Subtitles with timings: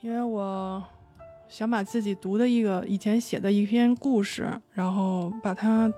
[0.00, 0.82] 因为我
[1.46, 5.92] 想把自己读的一个以前写的一篇故事，然后把它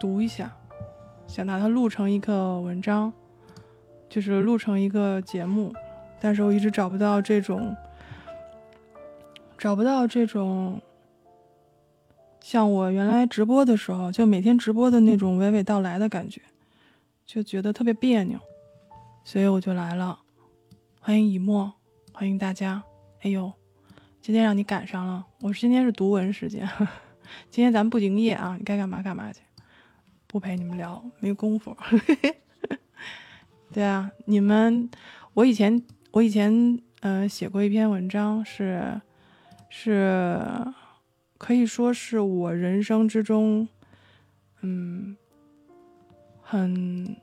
[0.00, 0.50] 读一下，
[1.28, 3.12] 想把它录成一个文章，
[4.08, 5.72] 就是录成一个节目，
[6.18, 7.76] 但是我一直找不到这种，
[9.56, 10.80] 找不到这种。
[12.40, 16.40] 像我原来直播的时候，就每天直播的那种娓娓道来的感觉，
[17.24, 18.40] 就觉得特别别扭，
[19.22, 20.18] 所以我就来了。
[21.00, 21.74] 欢迎以沫，
[22.18, 22.82] 欢迎大家。
[23.20, 23.52] 哎呦，
[24.22, 26.66] 今天让你赶上了，我今天是读文时间，
[27.50, 29.42] 今天咱们不营业啊，你该干嘛干嘛去，
[30.26, 31.76] 不陪你们聊，没功夫。
[33.70, 34.88] 对啊，你们，
[35.34, 38.98] 我以前我以前嗯写过一篇文章，是
[39.68, 40.40] 是。
[41.36, 43.68] 可以说是我人生之中，
[44.62, 45.14] 嗯，
[46.40, 47.14] 很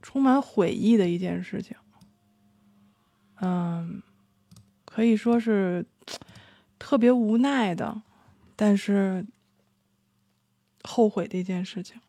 [0.00, 1.76] 充满悔意的一件事情。
[3.40, 4.02] 嗯，
[4.84, 5.84] 可以说是
[6.78, 8.02] 特别无奈的，
[8.56, 9.26] 但是
[10.82, 12.00] 后悔的一件事情。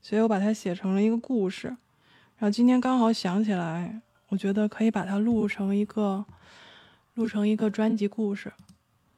[0.00, 6.24] 所以我把它写成了一个故事，然后今天刚好想起来，我觉得可以把它录成一个，
[7.14, 8.52] 录成一个专辑故事，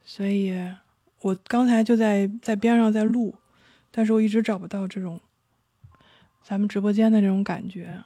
[0.04, 0.74] 所以。
[1.22, 3.34] 我刚才就在在边上在录，
[3.90, 5.20] 但是我一直找不到这种
[6.42, 8.02] 咱们直播间的这种感觉，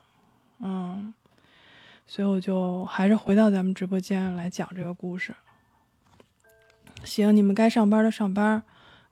[0.58, 1.14] 嗯，
[2.06, 5.34] 所以我就还是回到咱们直播间来讲这个故事。
[7.02, 8.62] 行，你们该上班的上班，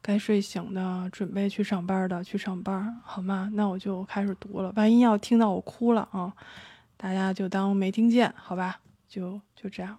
[0.00, 3.50] 该睡醒的准备去上班的去上班，好吗？
[3.54, 4.72] 那我就开始读了。
[4.76, 6.32] 万一要听到我哭了啊，
[6.96, 8.80] 大家就当没听见，好吧？
[9.08, 9.98] 就就这样。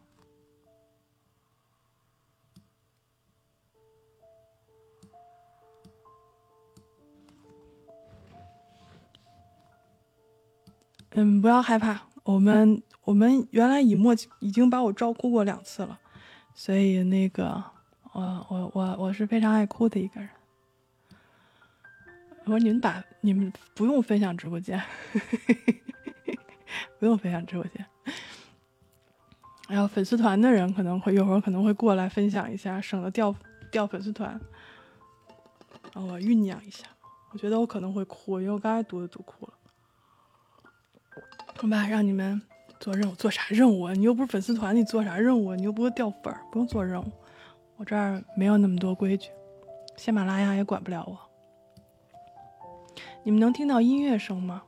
[11.15, 15.99] 嗯，不要害怕，我们我们原来以沫已经把我照顾过两次了，
[16.53, 17.61] 所以那个
[18.13, 20.29] 我我我我是非常爱哭的一个人。
[22.45, 24.81] 我说你们把你们不用分享直播间，
[26.99, 27.85] 不用分享直播间。
[29.69, 33.33] 然后粉丝团的人可能会一会儿可能会过来分享一下，省得掉
[33.71, 34.39] 掉粉丝团。
[35.93, 36.85] 我酝酿一下，
[37.31, 39.53] 我觉得我可能会哭，因为我刚才读的读哭了。
[41.55, 42.41] 好吧，让你们
[42.79, 43.93] 做任务，做啥任务啊？
[43.93, 45.55] 你又不是粉丝团，你做啥任务？
[45.55, 47.05] 你又不会掉粉儿，不用做任务。
[47.77, 49.29] 我这儿没有那么多规矩，
[49.95, 51.17] 喜马拉雅也管不了我。
[53.23, 54.63] 你们能听到音乐声吗？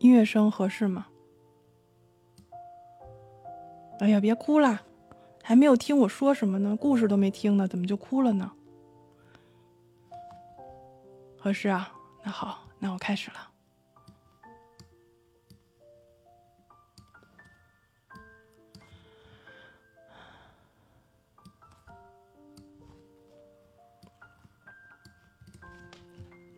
[0.00, 1.06] 音乐声合适吗？
[4.00, 4.82] 哎呀，别哭了，
[5.44, 8.50] 还没有听我说什么呢，故事都没听呢，怎么就哭了呢？
[11.42, 11.92] 合适啊，
[12.22, 13.50] 那好，那我开始了。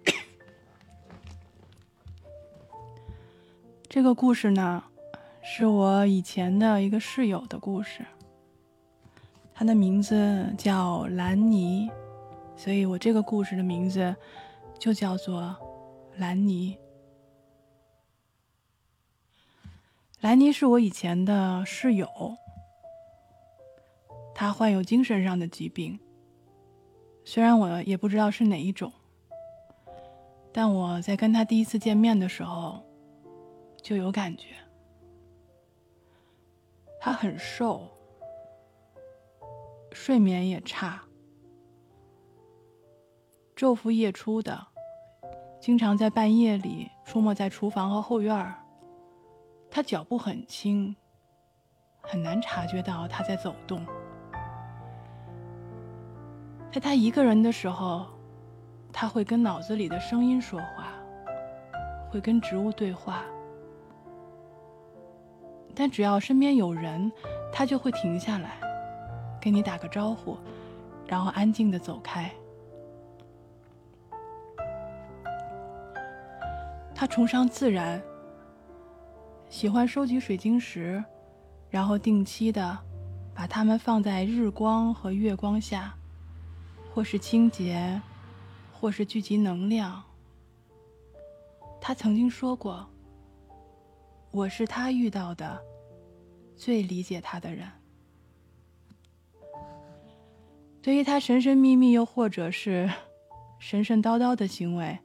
[3.88, 4.84] 这个故事呢，
[5.42, 8.04] 是我以前的一个室友的故事，
[9.54, 11.90] 他的名字叫兰尼，
[12.54, 14.14] 所以我这个故事的名字。
[14.78, 15.56] 就叫做
[16.16, 16.78] 兰妮。
[20.20, 22.08] 兰妮是我以前的室友，
[24.34, 25.98] 她患有精神上的疾病。
[27.24, 28.92] 虽然我也不知道是哪一种，
[30.52, 32.82] 但我在跟她第一次见面的时候
[33.82, 34.54] 就有感觉。
[37.00, 37.86] 她很瘦，
[39.92, 41.02] 睡眠也差。
[43.56, 44.66] 昼伏夜出的，
[45.60, 48.58] 经常在半夜里出没在厨房和后院儿。
[49.70, 50.94] 他脚步很轻，
[52.00, 53.86] 很难察觉到他在走动。
[56.72, 58.06] 在他一个人的时候，
[58.92, 60.88] 他会跟脑子里的声音说话，
[62.10, 63.22] 会跟植物对话。
[65.76, 67.10] 但只要身边有人，
[67.52, 68.58] 他就会停下来，
[69.40, 70.36] 跟你打个招呼，
[71.06, 72.28] 然后安静的走开。
[76.94, 78.00] 他崇尚自然，
[79.48, 81.04] 喜欢收集水晶石，
[81.68, 82.78] 然后定期的
[83.34, 85.92] 把它们放在日光和月光下，
[86.92, 88.00] 或是清洁，
[88.72, 90.00] 或是聚集能量。
[91.80, 92.88] 他曾经说过
[94.30, 95.60] ：“我是他遇到的
[96.56, 97.68] 最理解他的人。”
[100.80, 102.88] 对于他神神秘秘又或者是
[103.58, 104.96] 神神叨叨的行为。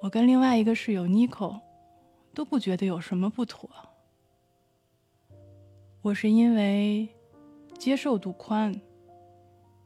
[0.00, 1.60] 我跟另外一个室友 Nico
[2.34, 3.68] 都不觉得有什么不妥。
[6.02, 7.08] 我是因为
[7.78, 8.80] 接受度宽，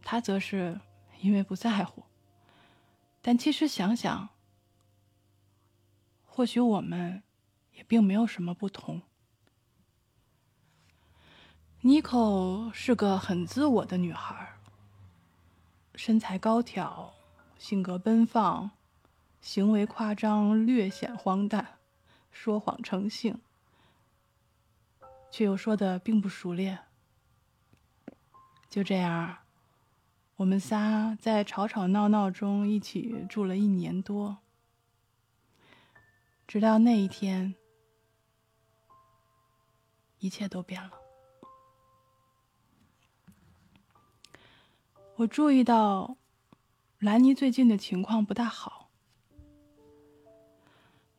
[0.03, 0.79] 他则是
[1.21, 2.03] 因为不在乎。
[3.23, 4.29] 但其实想想，
[6.27, 7.23] 或许我们
[7.73, 9.01] 也并没有什么不同。
[11.83, 14.55] Nico 是个很自我的女孩，
[15.95, 17.15] 身材高挑，
[17.59, 18.71] 性格奔放，
[19.41, 21.79] 行为夸张，略显荒诞，
[22.31, 23.41] 说谎成性。
[25.31, 26.87] 却又说的并不熟练。
[28.69, 29.39] 就这样，
[30.37, 34.39] 我们仨在吵吵闹闹中一起住了一年多，
[36.49, 37.55] 直到那一天，
[40.19, 40.91] 一切都变了。
[45.17, 46.17] 我注意到，
[46.99, 48.80] 兰妮最近的情况不大好，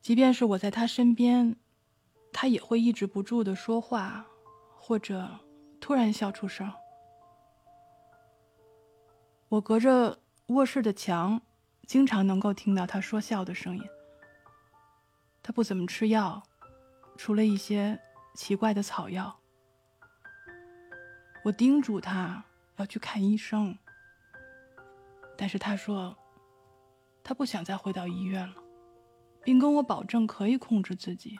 [0.01, 1.55] 即便是我在他身边。
[2.33, 4.25] 他也会抑制不住的说话，
[4.77, 5.29] 或者
[5.81, 6.71] 突然笑出声。
[9.49, 10.17] 我隔着
[10.47, 11.41] 卧室的墙，
[11.85, 13.83] 经常能够听到他说笑的声音。
[15.43, 16.41] 他不怎么吃药，
[17.17, 17.99] 除了一些
[18.33, 19.37] 奇怪的草药。
[21.43, 22.41] 我叮嘱他
[22.77, 23.77] 要去看医生，
[25.37, 26.17] 但是他说
[27.21, 28.60] 他不想再回到医院了，
[29.43, 31.39] 并跟我保证可以控制自己。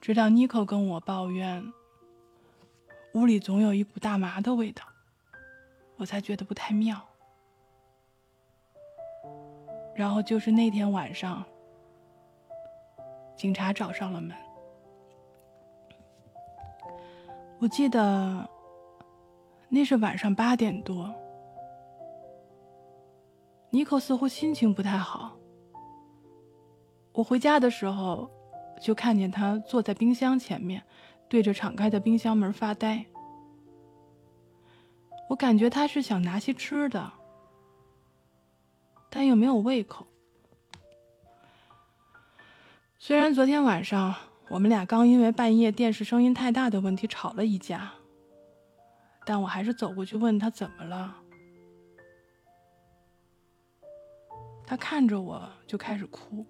[0.00, 1.72] 直到妮可跟我抱怨，
[3.14, 4.84] 屋里总有一股大麻的味道，
[5.96, 7.00] 我才觉得不太妙。
[9.94, 11.44] 然后就是那天晚上，
[13.36, 14.36] 警察找上了门。
[17.60, 18.50] 我记得
[19.68, 21.14] 那是晚上八点多，
[23.72, 25.36] 尼克似乎心情不太好。
[27.12, 28.30] 我回家的时候。
[28.82, 30.82] 就看见他坐在冰箱前面，
[31.28, 33.06] 对着敞开的冰箱门发呆。
[35.28, 37.12] 我感觉他是想拿些吃的，
[39.08, 40.04] 但又没有胃口。
[42.98, 44.12] 虽然昨天晚上
[44.48, 47.92] 我们俩刚因为半夜电视声音太大的问题吵了一架，
[49.24, 51.21] 但我还是走过去问他怎么了。
[54.72, 56.46] 他看着我就开始哭。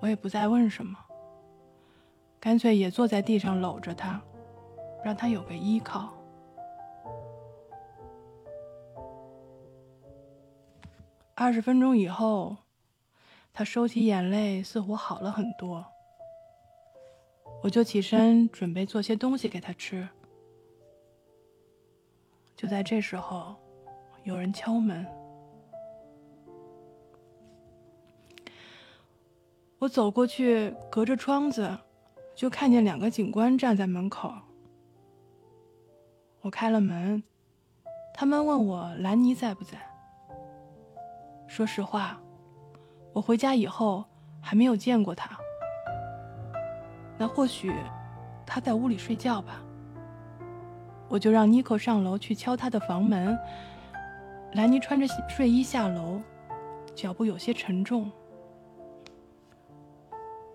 [0.00, 0.98] 我也不再问什么，
[2.40, 4.20] 干脆也坐在地上搂着他，
[5.04, 6.12] 让他有个依靠。
[11.36, 12.56] 二十分钟以后，
[13.52, 15.86] 他收起眼泪，似乎好了很多。
[17.62, 20.08] 我就起身准备做些东西给他吃。
[22.56, 23.54] 就在这时候，
[24.24, 25.06] 有人敲门。
[29.80, 31.78] 我走过去，隔着窗子，
[32.34, 34.30] 就看见两个警官站在门口。
[36.42, 37.22] 我开了门，
[38.12, 39.78] 他们问我兰妮在不在。
[41.48, 42.20] 说实话，
[43.14, 44.04] 我回家以后
[44.42, 45.34] 还没有见过她。
[47.16, 47.72] 那或许
[48.44, 49.62] 她在屋里睡觉吧。
[51.08, 53.34] 我就让妮蔻上楼去敲她的房门。
[54.52, 56.20] 兰妮穿着睡衣下楼，
[56.94, 58.12] 脚步有些沉重。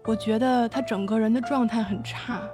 [0.05, 2.47] 我觉得他整个人的状态很差。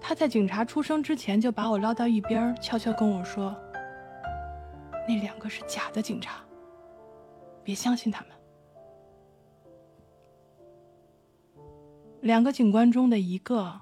[0.00, 3.54] 他在警察出生之前就把我捞到一边，悄悄跟我说
[5.06, 6.40] ：“那两个是假的警察，
[7.62, 8.30] 别相信他们。”
[12.22, 13.80] 两个警官中的一个，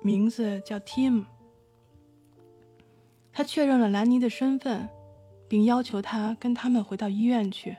[0.00, 1.26] 名字叫 Tim。
[3.32, 4.88] 他确认了兰妮的身份，
[5.46, 7.76] 并要求他跟他们回到医院去。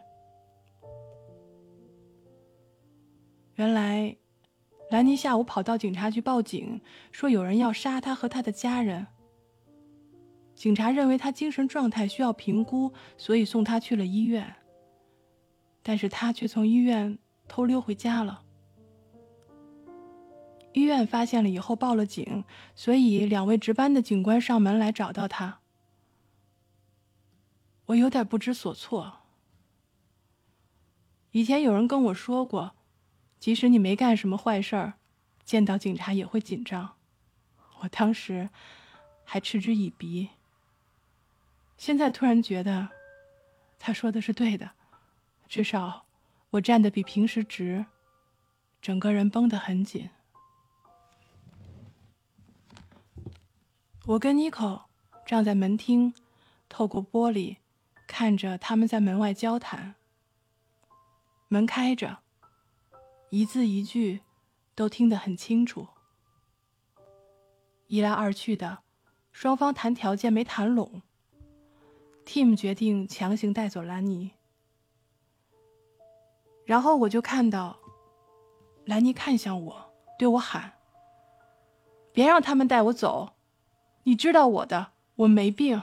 [3.61, 4.17] 原来，
[4.89, 9.05] 兰妮下午跑到警察局报警，说有人要杀她和她的家人。
[10.55, 14.55] 警察认为她精神状态需要评估，所以送她去了医院。
[15.83, 18.41] 但是她却从医院偷溜回家了。
[20.73, 25.59] 医院发现了以后报了警，所以两位值班的警官上门来找到她。
[27.85, 29.19] 我有点不知所措。
[31.29, 32.77] 以前有人跟我说过。
[33.41, 34.93] 即使你没干什么坏事儿，
[35.43, 36.95] 见到警察也会紧张。
[37.79, 38.51] 我当时
[39.23, 40.29] 还嗤之以鼻。
[41.75, 42.89] 现在突然觉得，
[43.79, 44.73] 他说的是对的，
[45.47, 46.05] 至少
[46.51, 47.87] 我站得比平时直，
[48.79, 50.11] 整个人绷得很紧。
[54.05, 54.85] 我跟妮可
[55.25, 56.13] 站在门厅，
[56.69, 57.57] 透过玻璃
[58.05, 59.95] 看着他们在门外交谈。
[61.47, 62.20] 门开着，
[63.33, 64.19] 一字一句
[64.75, 65.87] 都听得很清楚。
[67.87, 68.79] 一来二去的，
[69.31, 71.01] 双方谈条件没谈拢。
[72.25, 74.31] Tim 决定强行带走兰妮，
[76.65, 77.79] 然后我就看到
[78.83, 80.73] 兰妮看向我，对我喊
[82.11, 83.31] ：“别让他们带我走，
[84.03, 85.81] 你知道我的，我没病。”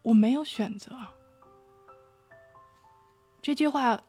[0.00, 0.96] 我没有选择。
[3.42, 4.02] 这句话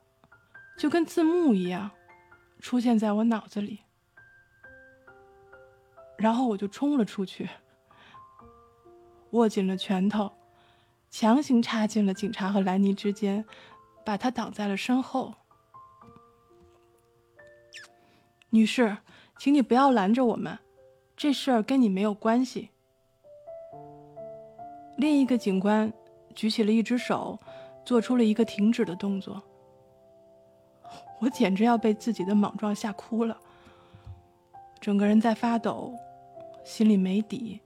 [0.80, 1.92] 就跟字幕一样，
[2.62, 3.82] 出现在我脑子里，
[6.18, 7.50] 然后我就冲了出去，
[9.32, 10.32] 握紧了拳头，
[11.10, 13.44] 强行插进了警察和兰妮之间，
[14.06, 15.34] 把他挡在了身后。
[18.52, 19.00] 女士，
[19.38, 20.58] 请你不要拦着我们，
[21.18, 22.70] 这事儿跟你没有关系。
[24.96, 25.92] 另一个警官
[26.34, 27.38] 举起了一只手，
[27.84, 29.44] 做出了一个停止的动作。
[31.20, 33.38] 我简直要被自己的莽撞吓哭了，
[34.80, 35.94] 整个人在发抖，
[36.64, 37.60] 心里没底。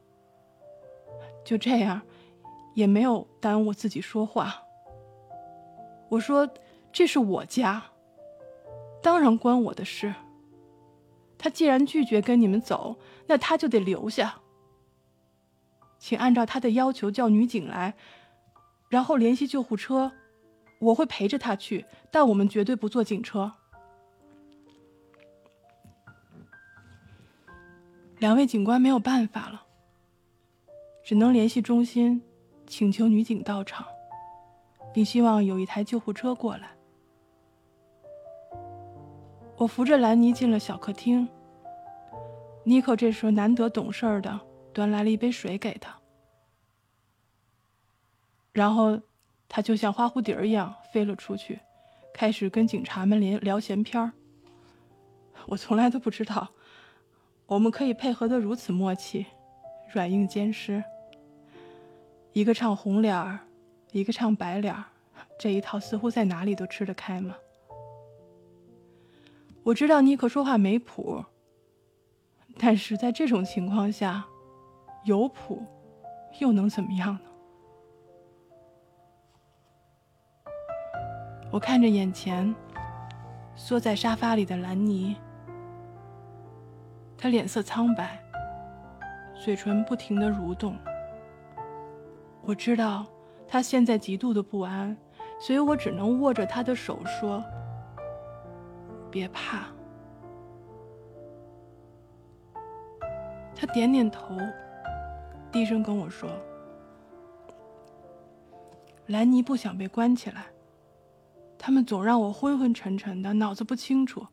[1.45, 2.01] 就这样，
[2.74, 4.55] 也没有耽误自己说话。
[6.10, 6.50] 我说
[6.91, 7.83] ：“这是我家，
[9.01, 10.13] 当然关我的事。
[11.38, 12.95] 他既然拒绝跟你们走，
[13.27, 14.39] 那他就得留下。”
[16.00, 17.93] 请按照他的要求叫女警来，
[18.89, 20.12] 然后联系救护车。
[20.83, 23.51] 我会陪着他去，但我们绝对不坐警车。
[28.19, 29.65] 两位警官没有办法了，
[31.03, 32.21] 只能联系中心，
[32.67, 33.85] 请求女警到场，
[34.93, 36.71] 并希望有一台救护车过来。
[39.57, 41.27] 我扶着兰妮进了小客厅。
[42.63, 44.39] 尼克这时候难得懂事儿的。
[44.73, 45.95] 端来了一杯水给他，
[48.53, 48.99] 然后
[49.55, 51.60] 他就像花蝴蝶一样飞了出去，
[52.12, 54.12] 开始跟警察们聊聊闲篇儿。
[55.45, 56.50] 我从来都不知道，
[57.45, 59.27] 我们可以配合的如此默契，
[59.93, 60.83] 软硬兼施。
[62.31, 63.41] 一个唱红脸儿，
[63.91, 64.86] 一个唱白脸儿，
[65.38, 67.36] 这一套似乎在哪里都吃得开吗？
[69.62, 71.24] 我知道尼克说话没谱，
[72.57, 74.25] 但是在这种情况下。
[75.05, 75.62] 有谱，
[76.39, 77.29] 又能怎么样呢？
[81.53, 82.51] 我看着眼前
[83.55, 85.15] 缩在沙发里的兰妮，
[87.15, 88.19] 她脸色苍白，
[89.36, 90.75] 嘴唇不停的蠕动。
[92.41, 93.05] 我知道
[93.48, 94.98] 她现在极度的不安，
[95.39, 97.43] 所以我只能握着她的手说
[99.12, 99.67] ：“别怕。”
[103.53, 104.36] 她点点头。
[105.51, 106.27] 低声跟我说
[109.05, 110.48] ：“兰妮不想被关起来，
[111.57, 114.25] 他们总让我昏昏沉沉的，脑子不清楚。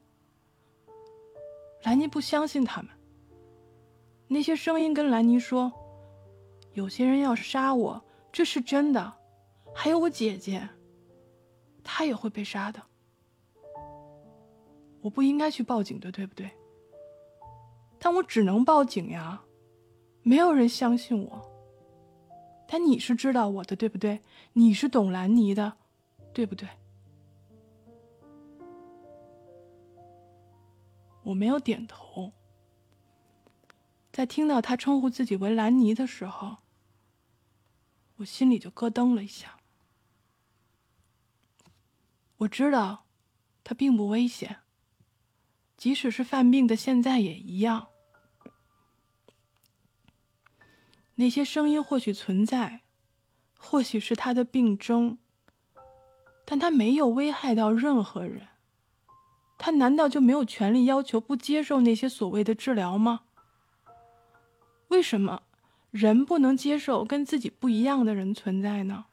[1.82, 2.90] 兰妮不相信他们。
[4.28, 5.72] 那些声音跟兰妮说，
[6.74, 9.12] 有些人要杀我，这是真的。
[9.74, 10.68] 还有我姐姐，
[11.82, 12.82] 她也会被杀的。
[15.00, 16.50] 我不应该去报警的，对不对？
[17.98, 19.42] 但我只能报警呀。”
[20.22, 21.50] 没有人相信我，
[22.68, 24.20] 但你是知道我的，对不对？
[24.52, 25.72] 你是懂兰妮的，
[26.34, 26.68] 对不对？
[31.22, 32.32] 我没有点头。
[34.12, 36.58] 在听到他称呼自己为兰尼的时候，
[38.16, 39.58] 我心里就咯噔了一下。
[42.38, 43.06] 我知道，
[43.62, 44.60] 他并不危险，
[45.76, 47.88] 即使是犯病的，现在也一样。
[51.16, 52.80] 那些声音或许存在，
[53.58, 55.18] 或许是他的病征，
[56.46, 58.48] 但他没有危害到任何人。
[59.62, 63.20] 他难道就没有权利要求不接受那些所谓的治疗吗？
[64.88, 65.42] 为什么
[65.90, 69.04] 人不能接受跟自己不一样的人存在呢？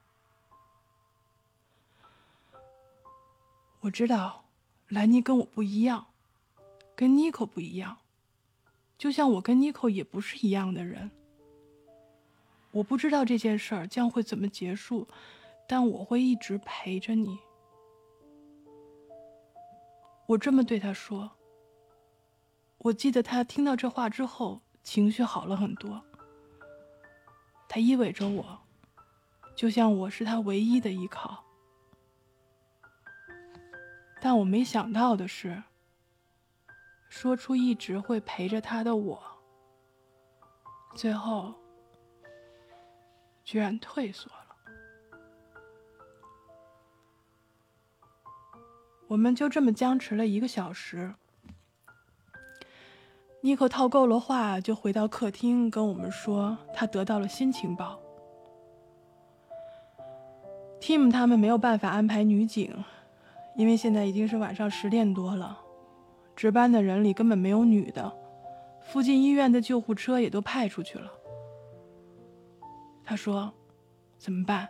[3.81, 4.45] 我知道，
[4.87, 6.07] 兰妮跟我不一样，
[6.95, 7.97] 跟妮可不一样，
[8.97, 11.11] 就像我跟妮可也不是一样的人。
[12.71, 15.05] 我不知道这件事儿将会怎么结束，
[15.67, 17.37] 但我会一直陪着你。
[20.27, 21.31] 我这么对他说。
[22.77, 26.01] 我记得他听到这话之后，情绪好了很多。
[27.67, 28.59] 他依偎着我，
[29.55, 31.43] 就像我是他唯一的依靠。
[34.21, 35.63] 但我没想到的是，
[37.09, 39.21] 说出一直会陪着他的我，
[40.95, 41.53] 最后。
[43.43, 44.46] 居然退缩了。
[49.07, 51.13] 我们就这么僵持了一个小时。
[53.41, 57.99] 尼克套够了话，就回到客厅跟我们说，他得到了新情报。
[60.81, 62.83] Tim 他们没有办法安排女警，
[63.55, 65.57] 因为现在已经是晚上十点多了，
[66.35, 68.11] 值班的人里根本没有女的，
[68.81, 71.11] 附近医院的救护车也都派出去了。
[73.03, 73.53] 他说
[74.19, 74.67] ：“怎么办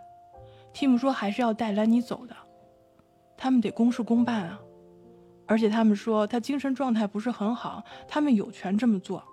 [0.73, 2.35] ？”Tim 说：“还是要带兰妮走的，
[3.37, 4.59] 他们得公事公办啊。
[5.45, 9.23] 而且他们说他精神状态不是很好，他们有权这么做。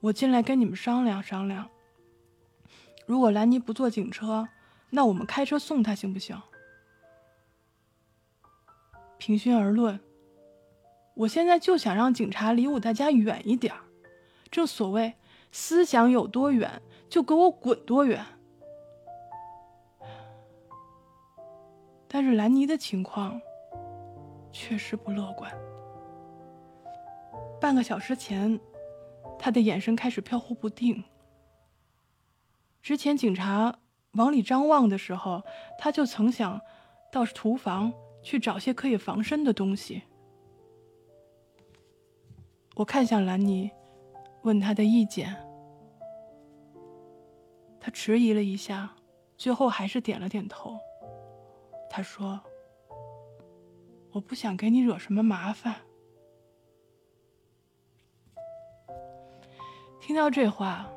[0.00, 1.68] 我进来跟你们商量商量，
[3.06, 4.48] 如果兰妮不坐警车。”
[4.92, 6.36] 那我们开车送他行不行？
[9.18, 10.00] 平心而论，
[11.14, 13.72] 我现在就想让警察离我大家远一点。
[14.50, 15.14] 正所谓，
[15.52, 18.26] 思想有多远，就给我滚多远。
[22.12, 23.40] 但是兰妮的情况
[24.50, 25.50] 确实不乐观。
[27.60, 28.58] 半个小时前，
[29.38, 31.04] 他的眼神开始飘忽不定。
[32.82, 33.78] 之前警察。
[34.14, 35.40] 往里张望的时候，
[35.78, 36.60] 他就曾想
[37.12, 37.92] 到厨房
[38.24, 40.02] 去找些可以防身的东西。
[42.74, 43.70] 我看向兰妮，
[44.42, 45.36] 问他的意见。
[47.78, 48.96] 他迟疑了一下，
[49.36, 50.76] 最后还是点了点头。
[52.00, 52.40] 他说
[54.12, 55.74] ：“我不想给你惹什么麻烦。”
[60.00, 60.88] 听到这话。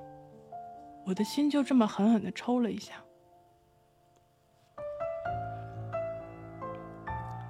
[1.06, 2.94] 我的心就这么狠狠的抽了一下，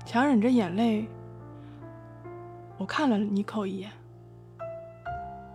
[0.03, 1.07] 强忍着眼泪，
[2.79, 3.91] 我看了尼寇一眼。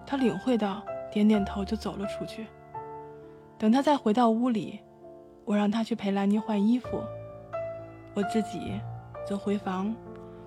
[0.06, 2.46] 他领会到，点点头就走了出去。
[3.58, 4.78] 等他再回到屋里，
[5.44, 7.02] 我让他去陪兰妮换衣服，
[8.18, 8.80] 我自己
[9.24, 9.94] 则回房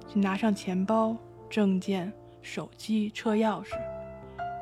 [0.05, 1.15] 去拿上钱包、
[1.49, 3.79] 证件、手机、车钥匙，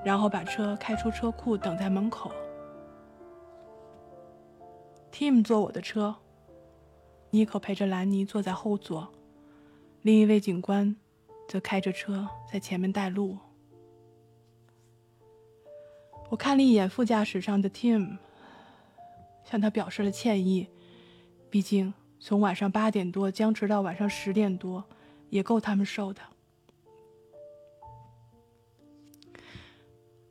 [0.05, 2.31] 然后把车开出车库，等在门口。
[5.11, 6.17] Tim 坐我的车，
[7.31, 9.11] 尼可陪着兰妮坐在后座，
[10.03, 10.95] 另一位警官
[11.47, 13.39] 则开着车在前面带路。
[16.29, 18.19] 我看了一眼副驾驶上的 Tim，
[19.43, 20.67] 向他表示了歉意，
[21.49, 24.83] 毕竟从晚上八点多僵持到晚上十点多，
[25.29, 26.21] 也够他们受的。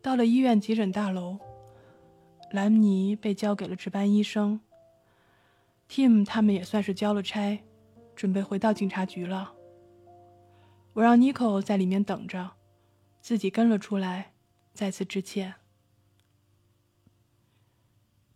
[0.01, 1.38] 到了医院急诊大楼，
[2.53, 4.61] 兰尼被交给了值班医生。
[5.88, 7.62] Tim 他们也算是交了差，
[8.14, 9.55] 准备回到警察局了。
[10.92, 12.53] 我让 Nico 在里面等着，
[13.20, 14.33] 自己跟了出来，
[14.74, 15.55] 再次致歉。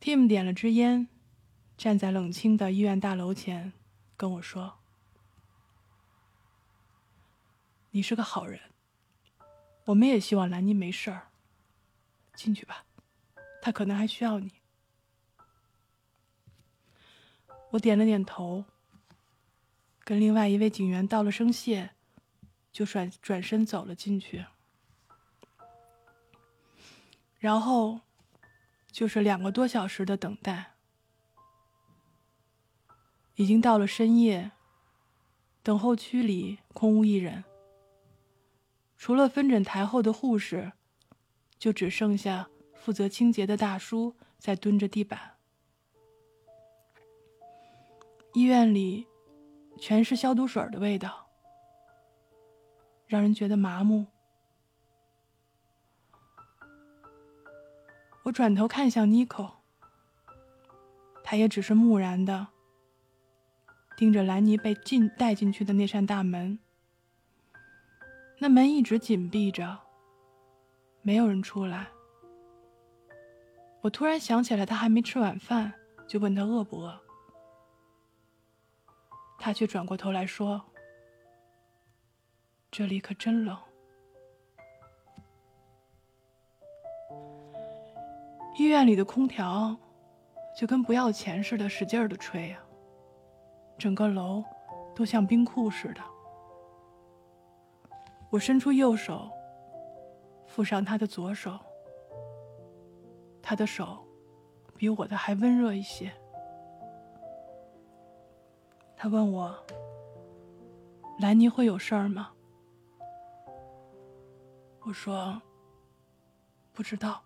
[0.01, 1.09] Tim 点了支烟，
[1.83, 3.73] 站在冷清的医院大楼前，
[4.17, 4.79] 跟我说
[7.91, 8.61] ：“你是个好人，
[9.87, 11.31] 我们也希望兰妮没事儿。
[12.37, 12.85] 进去吧，
[13.61, 14.53] 她可能还需要你。”
[17.71, 18.65] 我点了点头，
[20.05, 21.91] 跟另外一位警员道了声谢，
[22.71, 24.47] 就转转身走了进去。
[27.41, 28.03] 然后，
[28.93, 30.72] 就是两个多小时的等待。
[33.43, 34.53] 已经到了深夜，
[35.65, 37.43] 等候区里空无一人，
[38.97, 40.71] 除了分诊台后的护士，
[41.59, 45.39] 就只剩下负责清洁的大叔在蹲着地板。
[48.33, 49.09] 医院里
[49.77, 51.27] 全是消毒水的味道，
[53.09, 54.07] 让人觉得麻木。
[58.23, 59.51] 我转头看向妮蔻，
[61.25, 62.47] 他也只是木然的
[63.97, 66.59] 盯着兰妮被进带进去的那扇大门。
[68.39, 69.79] 那门一直紧闭着，
[71.03, 71.89] 没有人出来。
[73.81, 75.73] 我突然想起来，他还没吃晚饭，
[76.07, 77.01] 就问他饿不饿。
[79.39, 80.63] 他却转过头来说
[82.71, 83.59] ：“这里可真冷。”
[88.57, 89.77] 医院里的空调
[90.57, 92.62] 就跟不要钱似的，使劲的吹呀，
[93.83, 94.45] 整个楼
[94.95, 96.01] 都像冰库似的。
[98.31, 99.29] 我伸出右手，
[100.47, 101.59] 附上他的左手，
[103.43, 103.99] 他的手
[104.77, 106.13] 比我的还温热一些。
[108.97, 109.53] 他问我
[111.19, 112.31] ：“兰妮会有事儿吗？”
[114.87, 115.43] 我说
[116.73, 117.21] ：“不知道。”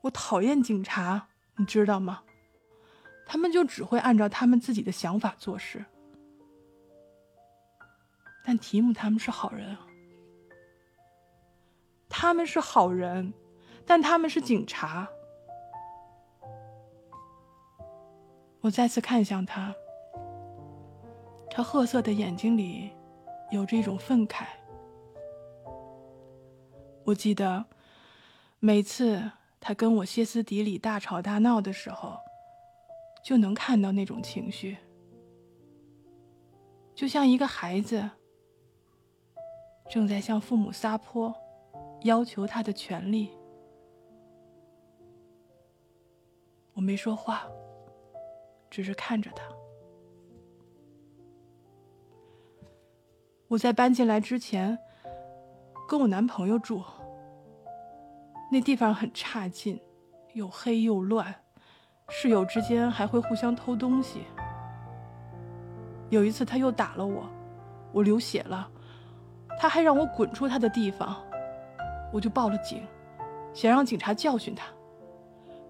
[0.00, 2.22] 我讨厌警察，你知道吗？
[3.30, 5.84] 他们就只会按照他们自己的想法做事。
[8.44, 9.86] 但提姆他们是好人啊，
[12.08, 13.32] 他们是好人，
[13.86, 15.08] 但他们是警察。
[18.62, 19.72] 我再次看向他，
[21.52, 22.90] 他褐色的眼睛里
[23.52, 24.44] 有着一种愤慨。
[27.04, 27.64] 我记得
[28.58, 32.18] 每次他跟我歇斯底里、大吵大闹的时候，
[33.24, 34.76] 就能看到那种情绪，
[36.94, 38.10] 就像一个孩子
[39.88, 41.34] 正在向父母撒泼，
[42.02, 43.30] 要求他的权利。
[46.74, 47.46] 我没说话。
[48.70, 49.44] 只是看着他。
[53.48, 54.78] 我在搬进来之前，
[55.88, 56.80] 跟我男朋友住，
[58.52, 59.82] 那地方很差劲，
[60.34, 61.34] 又黑又乱，
[62.10, 64.22] 室友之间还会互相偷东西。
[66.08, 67.24] 有一次他又打了我，
[67.92, 68.68] 我流血了，
[69.60, 71.16] 他还让我滚出他的地方，
[72.12, 72.82] 我就报了警，
[73.54, 74.66] 想让警察教训他，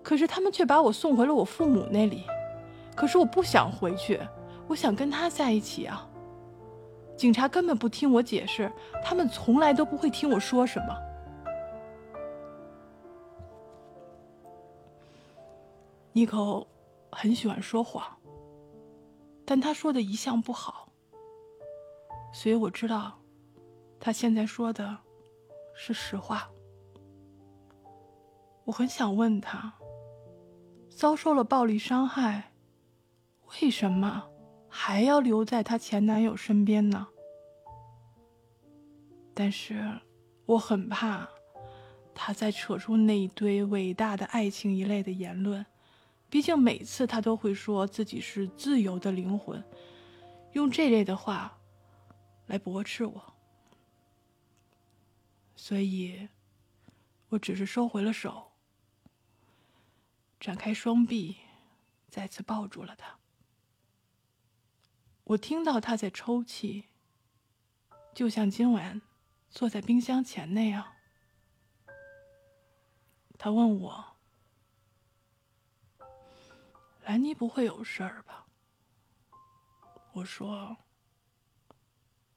[0.03, 2.25] 可是他们却把我送回了我父母那里。
[2.97, 4.19] 可是我不想回去，
[4.67, 6.07] 我想跟他在一起啊。
[7.17, 8.73] 警察根本不听我解释，
[9.05, 10.97] 他们从来都不会听我说什么。
[16.13, 16.67] 妮可
[17.13, 18.05] 很喜欢说谎，
[19.45, 20.93] 但他说的一向不好，
[22.33, 23.21] 所以我知道，
[23.99, 24.99] 他现在说的
[25.75, 26.51] 是实话。
[28.65, 29.75] 我很想问他，
[30.89, 32.53] 遭受了暴力伤害。
[33.63, 34.29] 为什么
[34.69, 37.09] 还要留在她前男友身边呢？
[39.35, 40.01] 但是
[40.47, 41.29] 我很怕，
[42.15, 45.67] 他再扯出那一堆伟大的爱情一类的言论。
[46.31, 49.63] 毕竟每次他都会说自己是自由的灵魂，
[50.53, 51.59] 用这类的话
[52.47, 53.35] 来驳斥我。
[55.57, 56.29] 所以，
[57.29, 58.53] 我只是收回了手，
[60.39, 61.37] 展开双臂，
[62.09, 63.19] 再次抱住了他。
[65.25, 66.87] 我听到他在抽泣，
[68.15, 69.03] 就像今晚
[69.51, 70.93] 坐在冰箱前那样。
[73.37, 74.10] 他问我
[77.11, 78.47] ：“兰妮不会有事儿吧？”
[80.15, 80.77] 我说：“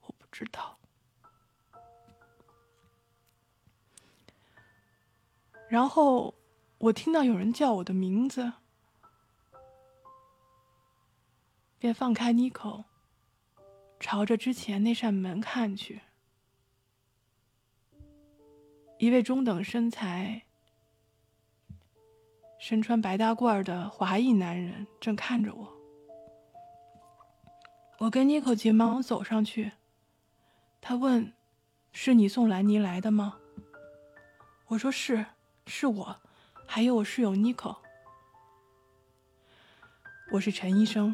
[0.02, 0.80] 我不知道。”
[5.70, 6.34] 然后
[6.80, 8.52] 我听到有人叫我的名字。
[11.78, 12.84] 便放开妮可，
[14.00, 16.02] 朝着之前那扇门看去。
[18.98, 20.48] 一位中等身材、
[22.66, 25.68] 身穿白大褂的华裔男人正看着我。
[27.98, 29.74] 我跟妮可急忙走上去。
[30.80, 31.34] 他问
[31.92, 33.38] ：“是你送兰妮来的吗？”
[34.68, 35.26] 我说：“是，
[35.68, 36.16] 是我，
[36.66, 37.76] 还有我室友妮可。
[40.32, 41.14] 我是陈医生。”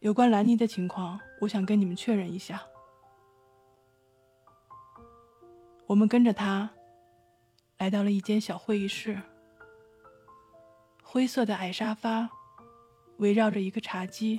[0.00, 2.60] 有关兰妮的情况，我想跟你们确认一下。
[5.86, 6.68] 我们跟着他
[7.78, 9.22] 来到了一间小会议室，
[11.12, 12.30] 灰色的矮沙发
[13.18, 14.38] 围绕着一个茶几。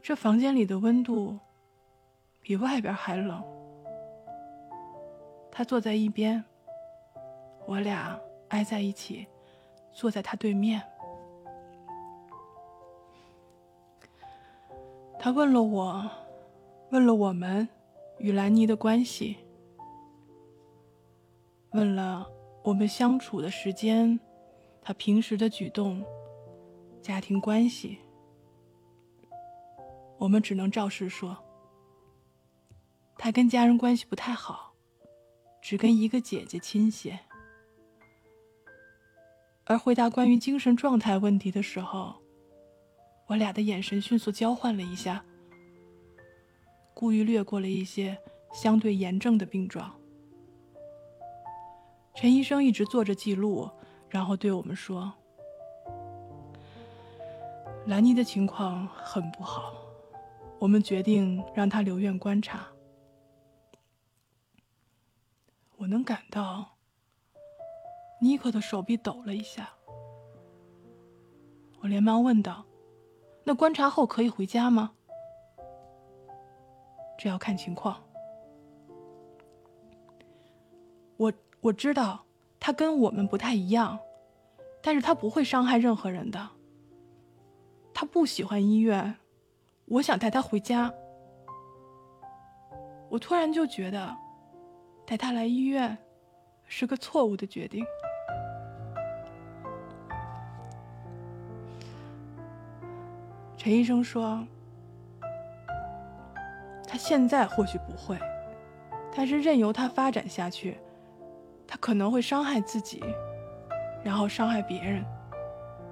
[0.00, 1.36] 这房间里的温度
[2.40, 3.42] 比外边还冷。
[5.50, 6.44] 他坐在一边，
[7.66, 8.16] 我俩
[8.50, 9.26] 挨在一起，
[9.92, 10.80] 坐在他对面。
[15.18, 16.08] 他问了我，
[16.90, 17.68] 问了我们
[18.18, 19.36] 与兰妮的关系，
[21.72, 22.24] 问了
[22.62, 24.18] 我们相处的时间，
[24.80, 26.04] 他平时的举动，
[27.00, 27.98] 家庭关系。
[30.18, 31.36] 我们只能照实说，
[33.18, 34.72] 他跟家人关系不太好，
[35.60, 37.18] 只跟一个姐姐亲些。
[39.64, 42.14] 而回答关于精神状态问题的时候。
[43.28, 45.24] 我俩的眼神迅速交换了一下，
[46.92, 48.18] 故意略过了一些
[48.52, 49.90] 相对严重的病状。
[52.14, 53.70] 陈医生一直做着记录，
[54.08, 55.12] 然后对我们说
[57.86, 59.74] ：“兰妮的情况很不好，
[60.58, 62.66] 我们决定让她留院观察。”
[65.78, 66.76] 我能感到
[68.20, 69.70] 妮可的手臂抖了一下，
[71.80, 72.64] 我连忙问道。
[73.44, 74.92] 那观察后可以回家吗？
[77.18, 78.00] 这要看情况。
[81.62, 82.24] 我知道
[82.58, 83.96] 他跟我们不太一样，
[84.82, 86.48] 但是他不会伤害任何人的。
[87.94, 89.14] 他不喜欢医院，
[89.84, 90.92] 我想带他回家。
[93.08, 94.16] 我突然就觉得，
[95.06, 95.96] 带他来医院
[96.66, 97.84] 是个错误的决定。
[103.56, 104.44] 陈医生说，
[106.88, 108.18] 他现在或许不会，
[109.14, 110.76] 但是任由他发展下去，
[111.72, 113.02] 他可能会伤害自己，
[114.04, 115.02] 然后伤害别人。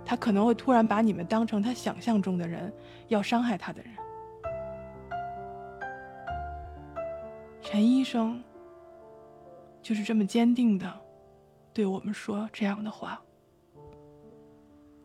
[0.04, 2.70] 他可能会突然把你们当成他想象中的人，
[3.08, 3.90] 要伤害他的人。
[7.62, 8.44] 陈医生
[9.80, 11.00] 就是这么坚定的
[11.72, 13.18] 对我们说这样的话。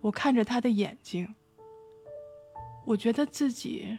[0.02, 1.34] 我看着他的眼睛，
[2.84, 3.98] 我觉得自己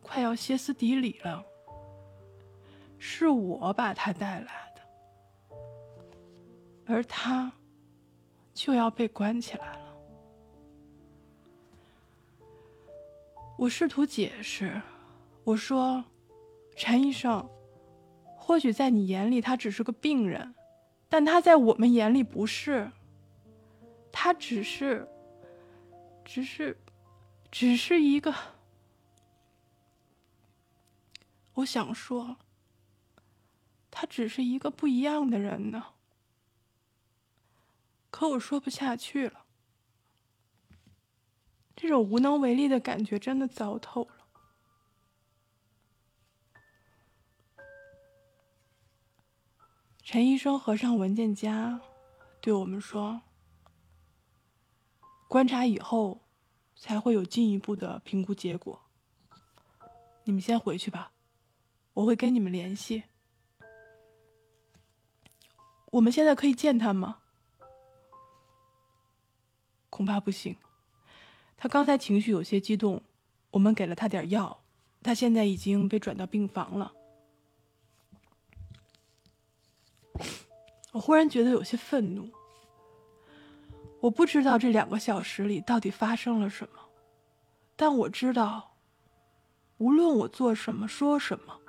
[0.00, 1.44] 快要歇斯底里了。
[2.96, 4.69] 是我把他带来，
[6.90, 7.52] 而他
[8.52, 9.96] 就要被关起来了。
[13.56, 14.80] 我试图解释，
[15.44, 16.04] 我说
[16.76, 17.48] ：“陈医生，
[18.36, 20.54] 或许在你眼里他只是个病人，
[21.08, 22.90] 但他在我们眼里不是。
[24.10, 25.06] 他只是，
[26.24, 26.76] 只是，
[27.50, 28.34] 只是一个……
[31.54, 32.36] 我想说，
[33.90, 35.84] 他只是一个不一样的人呢。
[38.10, 39.46] 可我说不下去了。”
[41.74, 44.16] 这种无能为力的感觉真的糟透了。
[50.02, 51.80] 陈医生合上文件夹，
[52.40, 53.22] 对我们说
[55.28, 56.20] ：“观察以后，
[56.74, 58.82] 才会有进一步的评估结果。
[60.24, 61.12] 你们先回去吧，
[61.94, 63.04] 我会跟你们联系。
[65.92, 67.20] 我们现在可以见他吗？
[69.90, 70.56] 恐怕不行。”
[71.58, 73.02] 他刚才情绪有些激动，
[73.50, 74.62] 我们给了他点药，
[75.02, 76.92] 他现在已经被转到病房了。
[80.92, 82.30] 我忽然觉得有些愤怒。
[84.00, 86.80] 我不知道这两个小时里到底发生了什么，
[87.76, 88.74] 但我知道，
[89.76, 91.60] 无论我做什么、说什么，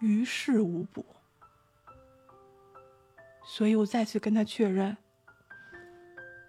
[0.00, 1.06] 于事无补。
[3.46, 4.96] 所以我再次跟他确认：“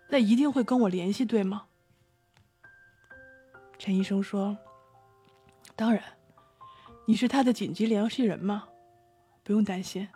[0.10, 1.67] 那一定会跟我联系，对吗？”
[3.78, 4.58] 陈医生说
[5.76, 6.04] ：“当然，
[7.06, 8.67] 你是他的紧急联系人吗？
[9.43, 10.10] 不用担心，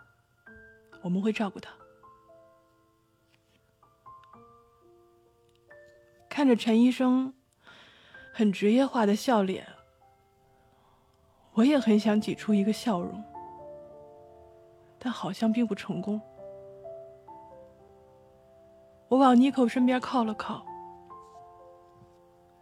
[1.02, 1.72] 我们会照顾他。”
[6.28, 7.32] 看着陈医生
[8.32, 9.66] 很职业化的笑脸，
[11.52, 13.22] 我也很想挤出一个笑容，
[14.98, 16.20] 但好像并不成功。
[19.14, 20.66] 我往妮蔻身边靠了靠。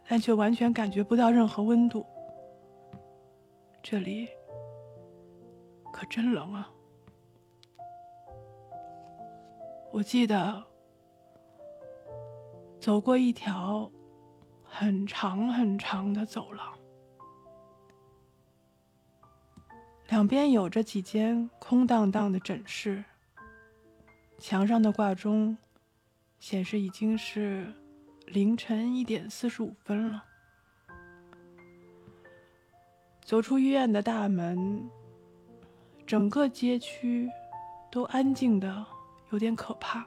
[0.06, 2.04] 但却完全感觉不到任何温度。
[3.82, 4.28] 这里
[5.90, 6.70] 可真冷啊！
[9.90, 10.62] 我记得
[12.78, 13.90] 走过一条
[14.62, 16.78] 很长很长的走廊，
[20.08, 23.02] 两边有着几间空荡荡的诊室，
[24.38, 25.56] 墙上的挂钟
[26.42, 27.72] 显示已经是。
[28.26, 30.24] 凌晨一点四十五分了。
[33.20, 34.88] 走出医院的大门，
[36.06, 37.28] 整个街区
[37.90, 38.86] 都安静的
[39.32, 40.06] 有点可怕。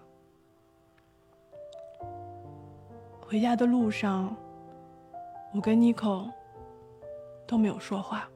[3.21, 4.35] 回家的路上，
[5.53, 6.27] 我跟妮可
[7.45, 8.27] 都没有说话。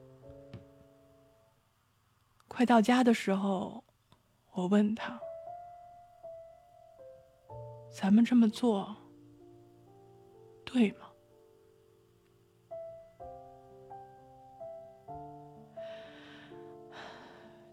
[2.46, 3.82] 快到家的时候，
[4.52, 5.18] 我问他
[7.90, 8.96] ：“咱们这么做？”
[10.64, 11.06] 对吗？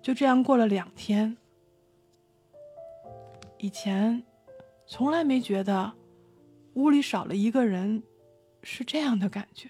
[0.01, 1.37] 就这样过了两天。
[3.57, 4.23] 以前
[4.85, 5.91] 从来没觉得
[6.75, 8.01] 屋里少了一个人
[8.63, 9.69] 是这样的感觉，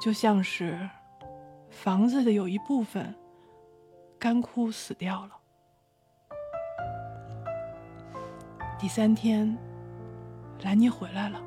[0.00, 0.88] 就像是
[1.70, 3.14] 房子的有一部分
[4.18, 5.37] 干枯死掉了。
[8.78, 9.58] 第三天，
[10.62, 11.42] 兰妮回来了。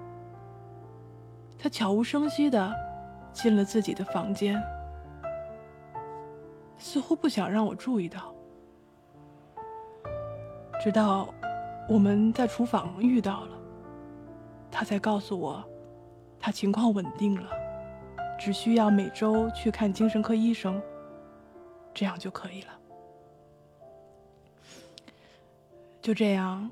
[1.58, 2.74] 他悄无声息的
[3.32, 4.62] 进了自己的房间，
[6.78, 8.34] 似乎不想让我注意到。
[10.84, 11.34] 直到
[11.88, 13.58] 我们在厨房遇到了，
[14.70, 15.63] 他才告诉我，
[16.38, 17.50] 他情况稳定了，
[18.38, 20.82] 只需要每周去看精神科医生，
[21.94, 22.78] 这样就可以了。
[26.02, 26.70] 就这样，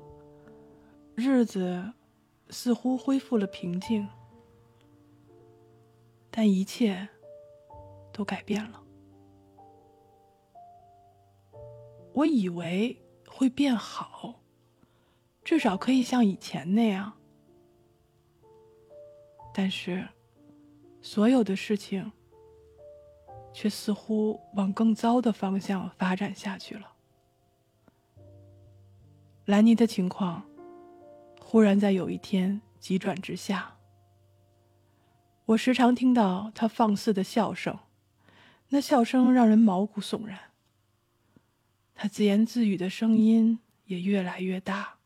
[1.20, 1.92] 日子
[2.48, 4.08] 似乎恢复了平静，
[6.30, 7.06] 但一切
[8.10, 8.82] 都改变了。
[12.14, 14.40] 我以为会变好，
[15.44, 17.12] 至少可以像以前那样，
[19.52, 20.08] 但是
[21.02, 22.10] 所有的事情
[23.52, 26.90] 却似乎往更糟的方向发展下去了。
[29.44, 30.49] 兰妮的情况
[31.50, 33.76] 忽然在有一天急转直下，
[35.46, 37.76] 我时常听到他放肆的笑声，
[38.68, 40.52] 那笑声让人毛骨悚然。
[41.92, 44.98] 他自言自语的声音也越来越大，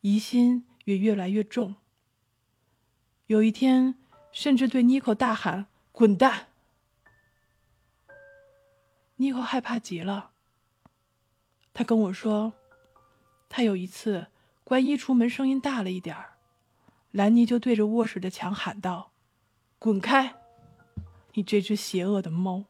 [0.00, 1.74] 疑心也越来越重。
[3.26, 3.96] 有一天，
[4.30, 6.46] 甚至对妮可大喊：“滚蛋！”
[9.18, 10.30] 妮可害怕极了。
[11.74, 12.52] 他跟我说，
[13.48, 14.28] 他有一次
[14.68, 16.36] 关衣橱门声音大了一点儿，
[17.12, 19.12] 兰妮就对着卧室的墙喊道
[19.80, 20.42] ：“滚开！
[21.32, 22.66] 你这只邪恶的猫！”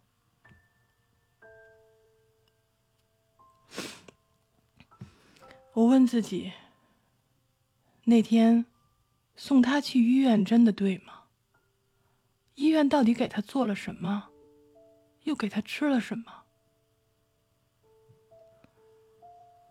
[5.74, 6.52] 我问自己：
[8.04, 8.64] 那天
[9.34, 11.24] 送他去医院真的对吗？
[12.54, 14.28] 医院到底给他做了什么？
[15.24, 16.44] 又给他吃了什么？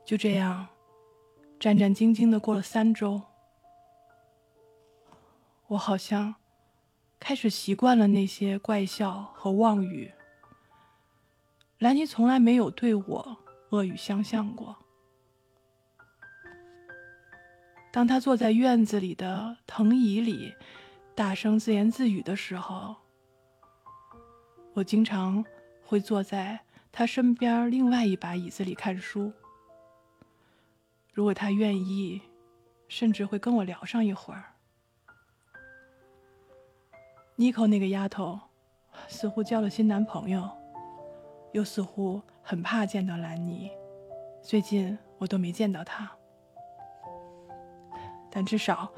[0.05, 0.67] 就这样，
[1.60, 3.20] 战战兢兢的过了三周，
[5.67, 6.36] 我好像
[7.20, 10.13] 开始习惯了那些怪笑和妄语。
[11.80, 13.38] 兰妮从来没有对我
[13.72, 14.76] 恶语相向过。
[17.91, 20.54] 当他坐在院子里的藤椅里，
[21.15, 22.96] 大声自言自语的时候，
[24.74, 25.43] 我经常
[25.84, 26.60] 会坐在
[26.91, 29.34] 他身边另外一把椅子里看书。
[31.17, 32.21] 如果他愿意，
[32.88, 34.53] 甚至会跟我聊上一会儿。
[37.36, 38.39] 妮可那个丫头，
[39.08, 40.47] 似乎交了新男朋友，
[41.53, 43.71] 又似乎很怕见到兰妮。
[44.43, 46.08] 最近我都没见到她。
[48.30, 48.93] 但至少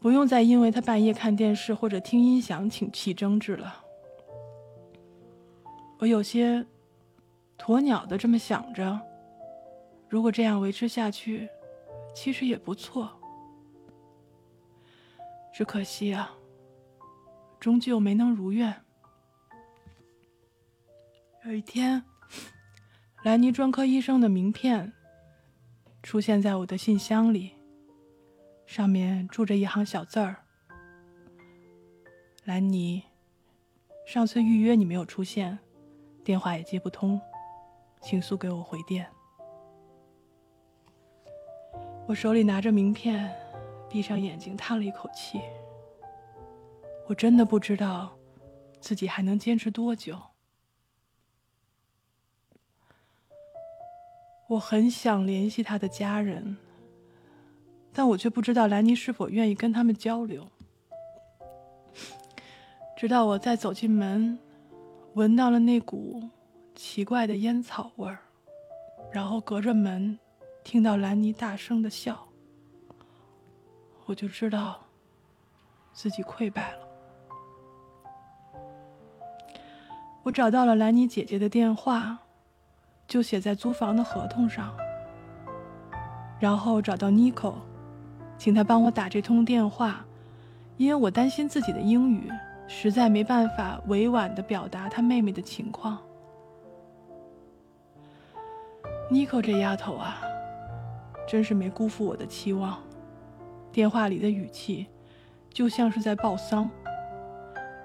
[0.00, 3.82] 不用再因为她半夜看电视或者听音响起起争执了。
[5.98, 6.66] 我有些
[7.56, 9.00] 鸵鸟的这么想着，
[10.10, 11.48] 如果这样维持下去，
[12.12, 13.08] 其实也不错。
[15.54, 16.34] 只可惜啊，
[17.60, 18.74] 终究没能如愿。
[21.44, 22.02] 有一天，
[23.22, 24.92] 兰尼专科医生的名片
[26.02, 27.52] 出现在我的信箱里。
[28.66, 30.44] 上面住着一行小字儿
[32.44, 33.02] ：“兰妮，
[34.06, 35.58] 上次预约你没有出现，
[36.24, 37.20] 电话也接不通，
[38.00, 39.08] 请速给我回电。”
[42.10, 43.32] 我手里拿着名片，
[43.88, 45.40] 闭上眼睛叹了一口气。
[47.06, 48.12] 我真的不知道
[48.80, 50.18] 自己还能坚持多久。
[54.48, 56.56] 我很想联系他的家人。
[57.92, 60.44] 但我却不知道兰妮是否愿意跟他们交流。
[62.96, 64.36] 直到我再走进门，
[65.14, 66.28] 闻到了那股
[66.74, 68.18] 奇怪的烟草味儿，
[69.12, 70.18] 然后隔着门
[70.70, 72.16] 听到兰妮大声的笑，
[74.06, 74.78] 我就知道
[75.92, 76.78] 自己溃败了。
[80.22, 82.16] 我找到了兰妮姐姐的电话，
[83.08, 84.72] 就写在租房的合同上，
[86.38, 87.52] 然后找到妮可。
[88.38, 90.04] 请他帮我打这通电话，
[90.76, 92.30] 因为我担心自己的英语
[92.68, 95.98] 实在没办法委婉的表达他妹妹的情况。
[99.10, 100.22] 妮可这丫头啊，
[101.30, 102.82] 真是没辜负我的期望。
[103.70, 104.88] 电话里的语气，
[105.48, 106.68] 就像是在报丧，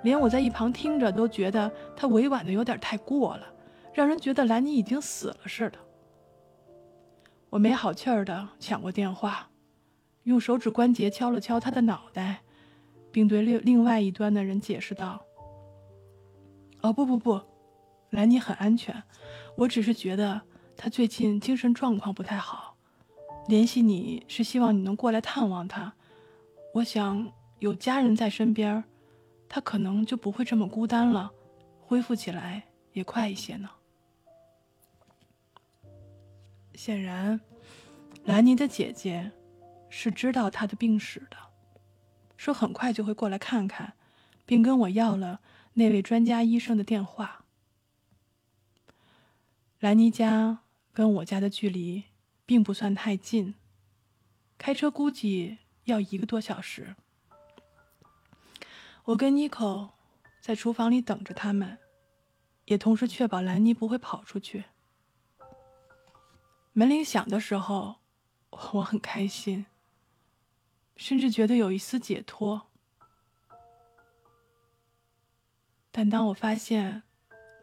[0.02, 3.46] 连我在一旁听着都觉得他委婉的有点太过了，
[3.94, 5.78] 让人觉得兰妮已经死了似的。
[7.52, 9.48] 我没好气儿的抢过电话。
[10.24, 12.42] 用手指关节敲了敲他的脑袋，
[13.12, 15.24] 并对另另外一端的人解释道
[16.82, 17.40] ：“哦，不不不，
[18.10, 19.04] 兰妮很安全，
[19.56, 20.42] 我只是觉得
[20.76, 22.75] 她最近精神状况不太好。
[23.48, 25.94] 联系你是希望你能过来探望他。
[26.74, 28.84] 我想有家人在身边，
[29.48, 31.32] 他可能就不会这么孤单了，
[31.82, 33.70] 恢复起来也快一些呢。”
[36.76, 37.40] 显然，
[38.26, 39.32] 兰妮的姐姐。
[39.88, 41.38] 是知道他的病史的，
[42.36, 43.94] 说很快就会过来看看，
[44.46, 45.40] 并跟我要了
[45.76, 47.46] 那位专家医生的电话。
[49.80, 50.60] 兰妮家
[50.92, 52.04] 跟我家的距离
[52.46, 53.56] 并不算太近，
[54.58, 56.96] 开车估计要一个多小时。
[59.06, 59.94] 我跟妮蔻
[60.42, 61.78] 在厨房里等着他们，
[62.66, 64.66] 也同时确保兰妮不会跑出去。
[66.74, 67.96] 门铃响的时候，
[68.50, 69.66] 我很开心，
[70.96, 72.70] 甚至觉得有一丝解脱。
[75.92, 77.04] 但当我发现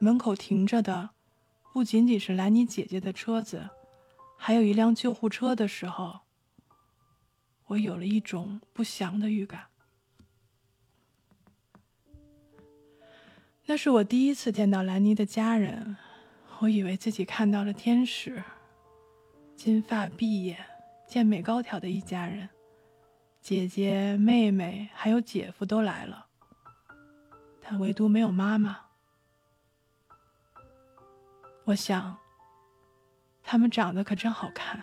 [0.01, 1.11] 门口停着的
[1.73, 3.69] 不仅仅是兰妮姐姐的车子，
[4.45, 6.19] 还有一辆救护车的时候，
[7.67, 9.67] 我有了一种不祥的预感。
[13.67, 15.97] 那是我第一次见到兰妮的家人，
[16.59, 18.43] 我以为自己看到了天使。
[19.55, 20.59] 金发碧眼、
[21.07, 22.49] 健美高挑的一家人，
[23.41, 26.27] 姐姐、妹妹还有姐夫都来了，
[27.61, 28.77] 但唯独没有妈妈。
[31.63, 32.19] 我想，
[33.43, 34.83] 他们长得可真好看。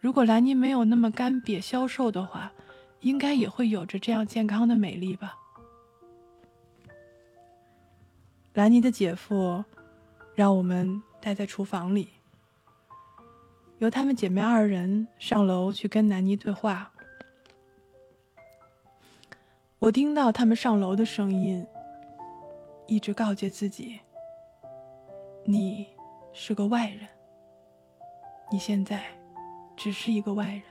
[0.00, 2.52] 如果兰妮没有那么干瘪消瘦的话，
[3.00, 5.36] 应该也会有着这样健康的美丽吧。
[8.52, 9.64] 兰妮的姐夫
[10.34, 12.08] 让我们待在厨房里。
[13.78, 16.90] 由她们姐妹二人上楼去跟南妮对话。
[19.78, 21.66] 我听到他们上楼的声音，
[22.86, 24.00] 一直告诫自己
[25.44, 25.86] ：“你
[26.34, 27.08] 是个外人，
[28.50, 29.02] 你现在
[29.76, 30.62] 只是一个外人。”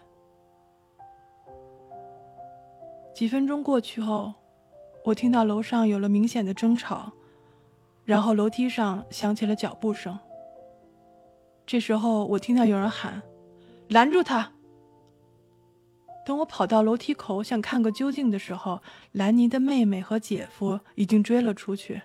[3.16, 4.34] 几分钟过去后，
[5.06, 7.12] 我听到楼上有了明显的争吵，
[8.04, 10.20] 然后楼梯上响起了脚步声。
[11.66, 13.22] 这时候，我听到有人喊
[13.90, 14.52] ：“拦住他！”
[16.26, 22.02] 等我跑到楼梯口想看个究竟的时候，兰妮的妹妹和姐夫已经追了出去。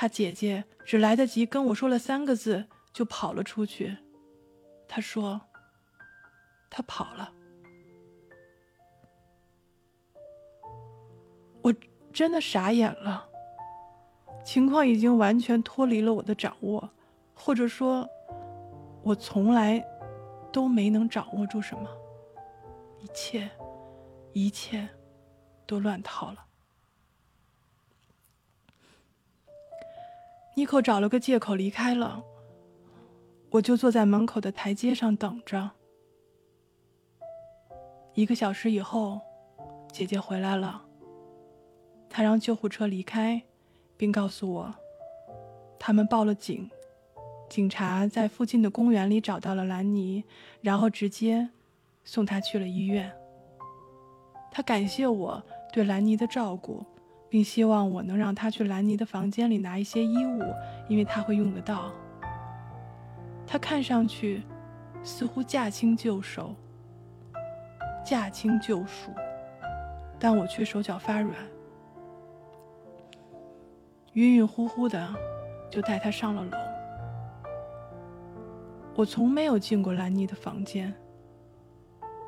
[0.00, 3.96] 他姐姐只来得及跟我说了三个字，就跑了出去。
[4.86, 5.40] 他说
[6.70, 7.32] ：“他跑了。”
[11.62, 11.74] 我
[12.12, 13.28] 真的傻眼了。
[14.44, 16.88] 情况已经完全脱离了我的掌握，
[17.34, 18.08] 或者说，
[19.02, 19.84] 我从来
[20.52, 21.90] 都没能掌握住什么。
[23.00, 23.50] 一切，
[24.32, 24.88] 一切，
[25.66, 26.47] 都乱套了。
[30.58, 32.20] 妮蔻找了个借口离开了，
[33.50, 35.70] 我就坐在门口的台阶上等着。
[38.14, 39.20] 一个小时以后，
[39.92, 40.82] 姐姐回来了，
[42.10, 43.40] 她让救护车离开。
[43.96, 44.74] 并告诉我，
[45.78, 46.68] 他们报了警，
[47.48, 50.24] 警察在附近的公园里找到了兰妮，
[50.60, 51.48] 然后直接
[52.04, 53.12] 送她去了医院。
[54.50, 55.40] 他感谢我
[55.72, 56.84] 对兰妮的照顾，
[57.28, 60.42] 并希望我能让他去兰妮的房间里拿一些衣物，
[60.88, 61.92] 因为他会用得到。
[63.46, 64.42] 他看上去
[65.02, 66.54] 似乎驾轻就熟，
[68.04, 69.10] 驾轻就熟，
[70.18, 71.34] 但我却手脚发软。
[74.14, 75.08] 晕晕乎乎的，
[75.70, 76.50] 就带他上了楼。
[78.94, 80.92] 我从没有进过兰妮的房间，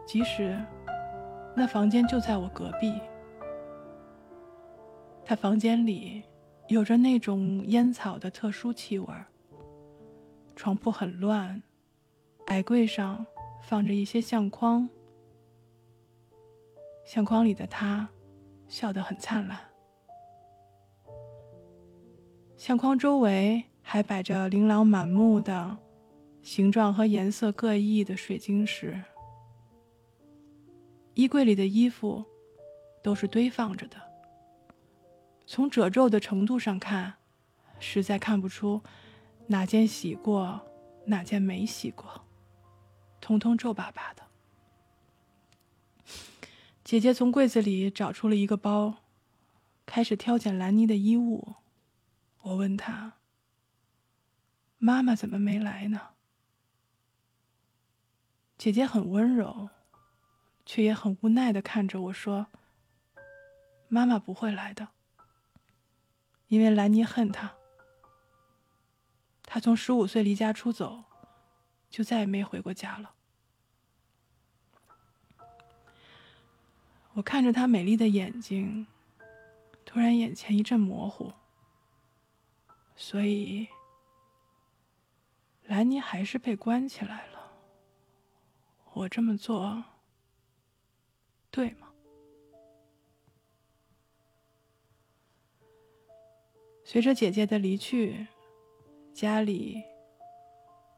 [0.07, 0.57] 即使
[1.57, 3.01] 那房间就在我隔壁。
[5.31, 6.24] 他房间里
[6.66, 9.07] 有着那种烟草的特殊气味
[10.57, 11.62] 床铺很乱，
[12.47, 13.24] 矮柜上
[13.62, 14.89] 放着一些相框，
[17.05, 18.09] 相框里的他
[18.66, 19.57] 笑得很灿烂。
[22.57, 25.78] 相框周围还摆着琳琅满目的、
[26.43, 29.01] 形状和颜色各异的水晶石。
[31.14, 32.24] 衣柜里的衣服
[33.01, 34.09] 都是堆放着的。
[35.53, 37.14] 从褶皱的程度上看，
[37.80, 38.84] 实在看不出
[39.48, 40.64] 哪件洗过，
[41.07, 42.24] 哪件没洗过，
[43.20, 44.22] 通通皱巴巴的。
[46.84, 48.98] 姐姐从柜子里找出了一个包，
[49.84, 51.57] 开始挑拣兰妮的衣物。
[52.42, 53.14] 我问她
[54.78, 56.11] ：“妈妈怎么没来呢？”
[58.57, 59.70] 姐姐很温柔，
[60.64, 62.46] 却也很无奈的看着我说
[63.90, 64.90] ：“妈妈不会来的，
[66.51, 67.55] 因为兰妮恨他，
[69.44, 71.05] 他从十五岁离家出走，
[71.88, 73.14] 就再也没回过家了。”
[77.14, 78.88] 我看着他美丽的眼睛，
[79.84, 81.32] 突然眼前一阵模糊。
[82.96, 83.68] 所以，
[85.66, 87.53] 兰妮还是被关起来了。
[88.92, 89.84] 我这么做，
[91.51, 91.89] 对吗？
[96.93, 98.26] 随着姐姐的离去，
[99.14, 99.80] 家里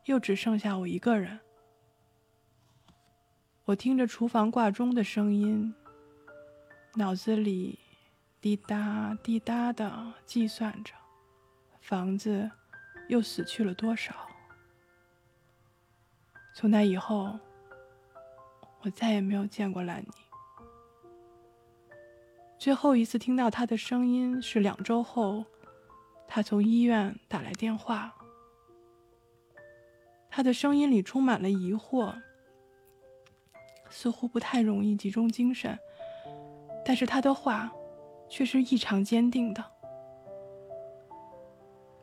[0.07, 1.39] 又只剩下我一个人。
[3.67, 5.75] 我听着厨房挂钟的声音，
[6.95, 7.79] 脑子里
[8.41, 10.95] 滴答滴答的计算着，
[11.83, 12.51] 房子
[13.11, 14.15] 又死去了多少。
[16.55, 17.39] 从那以后，
[18.81, 20.09] 我再也没有见过兰妮。
[22.59, 25.45] 最后一次听到他的声音是两周后，
[26.35, 28.15] 他从医院打来电话。
[30.31, 32.15] 他的声音里充满了疑惑，
[33.91, 35.79] 似乎不太容易集中精神，
[36.87, 37.71] 但是他的话
[38.31, 39.63] 却是异常坚定的。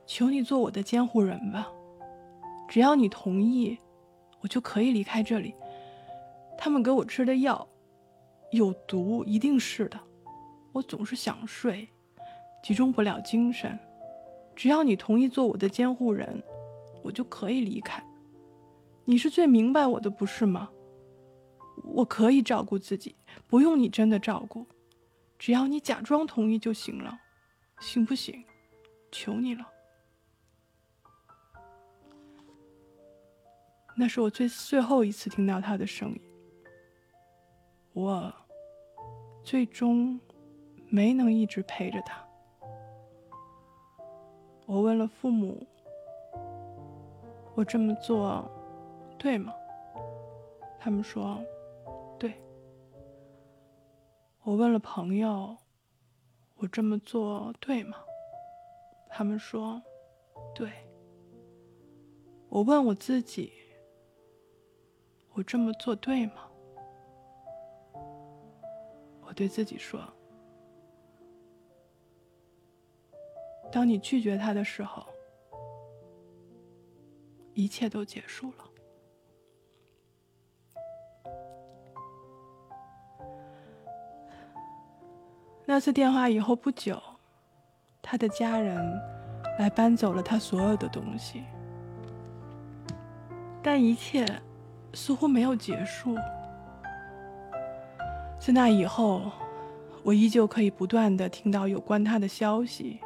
[0.06, 1.68] 求你做我的监护人吧，
[2.68, 3.80] 只要你同意。
[4.42, 5.56] 我就可以离开这里。
[6.56, 7.68] 他们给我吃的药
[8.52, 10.00] 有毒，一定是的。
[10.72, 11.90] 我总是想睡，
[12.64, 13.78] 集中不了精神。
[14.60, 16.43] 只要你同意做我的监护人，
[17.01, 18.03] 我就可以离开。
[19.05, 20.70] 你是最明白我的，不是吗？
[21.82, 23.16] 我可以照顾自己，
[23.47, 24.68] 不用你真的照顾。
[25.38, 27.18] 只要你假装同意就行了，
[27.80, 28.43] 行不行？
[29.14, 29.66] 求你了。
[33.95, 36.22] 那是我最最后一次听到他的声音。
[37.93, 38.34] 我
[39.41, 40.20] 最终
[40.89, 42.29] 没能一直陪着他。
[44.72, 45.66] 我问了父母
[47.58, 48.48] ：“我这么做
[49.18, 49.52] 对吗？”
[50.80, 51.44] 他们说
[52.20, 52.40] ：“对。”
[54.46, 55.58] 我问了朋友
[56.58, 57.98] ：“我这么做对吗？”
[59.10, 59.82] 他们说
[60.54, 60.70] ：“对。”
[62.48, 63.52] 我问我自己。
[65.34, 66.48] 我这么做对吗？
[69.22, 70.00] 我对自己说
[73.72, 75.06] ：“当你拒绝他的时候，
[77.54, 78.66] 一切都结束了。”
[85.66, 87.00] 那次电话以后不久，
[88.02, 89.00] 他的家人
[89.60, 91.44] 来搬走了他所有的东西，
[93.62, 94.26] 但一切。
[94.92, 96.16] 似乎没有结束。
[98.40, 99.32] 自那以后，
[100.02, 103.00] 我依旧可以不断的听到有关他的消息。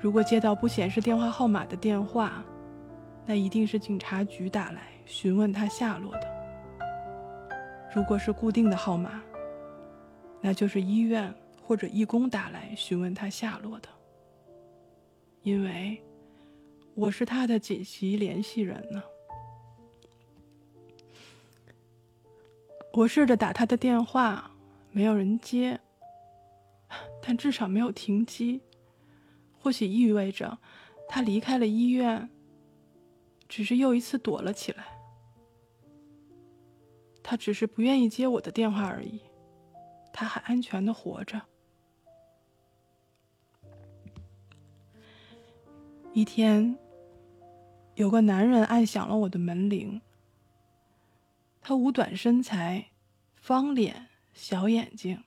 [0.00, 2.44] 如果接到不显示电话号码的电话，
[3.26, 6.26] 那一定是警察局打来询问他下落的；
[7.94, 9.20] 如果是固定的号码，
[10.40, 13.88] 那就是医院或者义工打来询问他下落的。
[15.42, 16.00] 因为
[16.94, 19.02] 我是他的紧急联系人呢。
[22.92, 24.50] 我试着打他的电话，
[24.92, 25.80] 没有人接。
[27.20, 28.62] 但至少没有停机，
[29.68, 30.58] 或许意味着
[31.06, 32.30] 他离开了医院，
[33.50, 34.86] 只是又一次躲了起来。
[37.22, 39.20] 他只是不愿意接我的电话而已，
[40.10, 41.42] 他还安全的活着。
[46.14, 46.78] 一天，
[47.96, 50.00] 有个男人按响了我的门铃。
[51.60, 52.88] 他五短身材，
[53.36, 55.24] 方脸，小眼睛，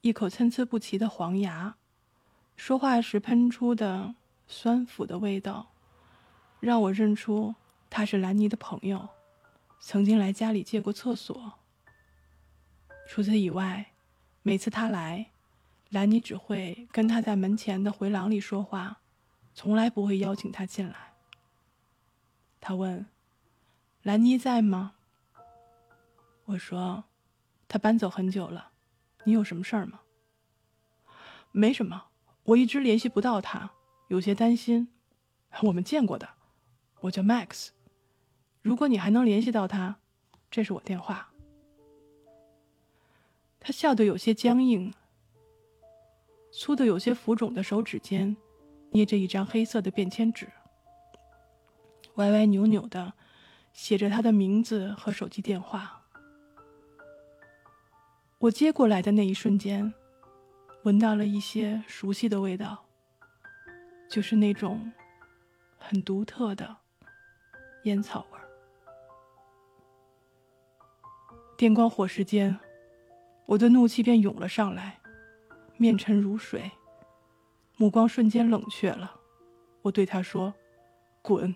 [0.00, 1.76] 一口参差不齐的黄牙，
[2.56, 4.14] 说话时喷出的
[4.46, 5.72] 酸腐的味道，
[6.60, 7.54] 让我认出
[7.90, 9.08] 他是兰妮的朋友，
[9.80, 11.54] 曾经来家里借过厕所。
[13.08, 13.92] 除此以外，
[14.42, 15.32] 每次他来，
[15.90, 19.00] 兰妮只会跟他在门前的回廊里说话，
[19.54, 21.14] 从来不会邀请他进来。
[22.60, 23.04] 他问
[24.02, 24.94] ：“兰妮在吗？”
[26.46, 27.04] 我说
[27.66, 28.70] ：“他搬走很久了，
[29.24, 30.00] 你有什么事儿吗
[31.50, 32.04] ？”“没什么，
[32.44, 33.70] 我一直联系不到他，
[34.08, 34.88] 有些担心。
[35.62, 36.28] ”“我们见过的，
[37.00, 37.68] 我叫 Max。
[38.62, 39.96] 如果你还能联系到他，
[40.50, 41.32] 这是我电话。”
[43.60, 44.92] 他笑得有些僵硬，
[46.50, 48.36] 粗的有些浮肿的手指间
[48.90, 50.50] 捏着一张黑色的便签纸，
[52.14, 53.12] 歪歪扭扭的
[53.72, 56.02] 写着他的名字和手机电话。
[58.38, 59.94] 我接过来的那一瞬间，
[60.84, 62.84] 闻到了一些熟悉的味道，
[64.10, 64.92] 就是那种
[65.78, 66.76] 很独特的
[67.84, 68.48] 烟草味儿。
[71.56, 72.58] 电光火石间，
[73.46, 74.98] 我的怒气便涌了上来，
[75.76, 76.72] 面沉如水，
[77.76, 79.20] 目光瞬间冷却了。
[79.82, 80.52] 我对他说
[81.22, 81.54] ：“滚。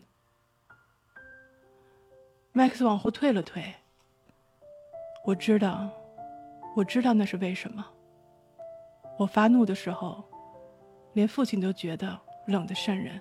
[2.55, 3.75] ”Max 往后退了退。
[5.25, 5.91] 我知道。
[6.77, 7.87] 我知道那是为什么。
[9.19, 10.23] 我发怒的时候，
[11.15, 13.21] 连父亲都觉得冷得渗人。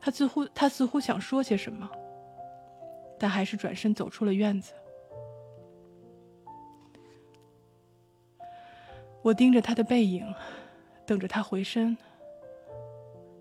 [0.00, 1.88] 他似乎他似乎想说些什么，
[3.18, 4.72] 但还是转身走出了院子。
[9.22, 10.34] 我盯着他的背影，
[11.04, 11.96] 等着他回身，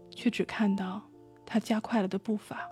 [0.10, 1.02] 却只看到
[1.46, 2.70] 他加快了的步伐。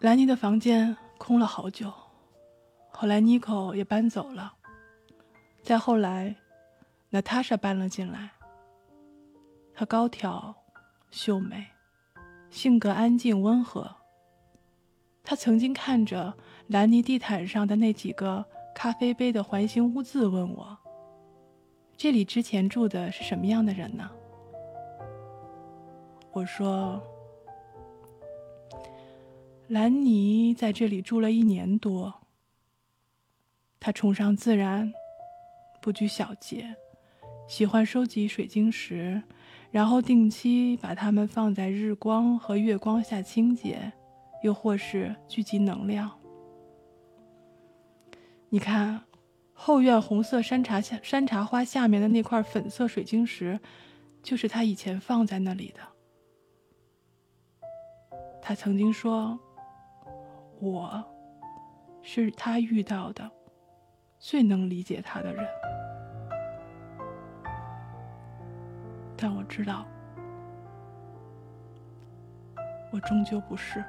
[0.00, 1.92] 兰妮的房间空了好久，
[2.90, 4.54] 后来妮可也搬走了，
[5.64, 6.36] 再后来，
[7.08, 8.30] 娜塔莎搬了进来。
[9.72, 10.54] 她高挑、
[11.10, 11.66] 秀美，
[12.50, 13.96] 性格安静温和。
[15.24, 16.36] 她曾经看着
[16.68, 18.44] 兰妮地毯上的那几个。
[18.76, 20.76] 咖啡杯的环形污渍问我
[21.96, 24.10] ：“这里之前住的是什么样的人呢？”
[26.32, 27.00] 我说
[29.70, 32.12] ：“兰尼在这里住了一年多。
[33.78, 34.92] 他崇尚自然，
[35.84, 36.74] 不拘小节，
[37.46, 39.22] 喜欢收集水晶石，
[39.70, 43.92] 然后定期把它们放在日光和月光下清洁，
[44.42, 46.10] 又或是聚集能量。”
[48.48, 48.98] 你看，
[49.52, 53.60] 后院红色山茶下山茶花下面的那块粉色水晶石，
[54.22, 55.80] 就是他以前放在那里的。
[58.40, 59.38] 他曾经说
[60.62, 61.04] ：“我
[62.00, 63.30] 是他遇到的
[64.26, 65.46] 最能理解他的人。”
[69.14, 69.84] 但我知道，
[72.90, 73.84] 我终究不是。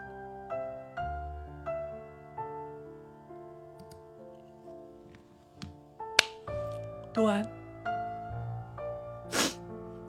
[7.14, 7.42] 读完，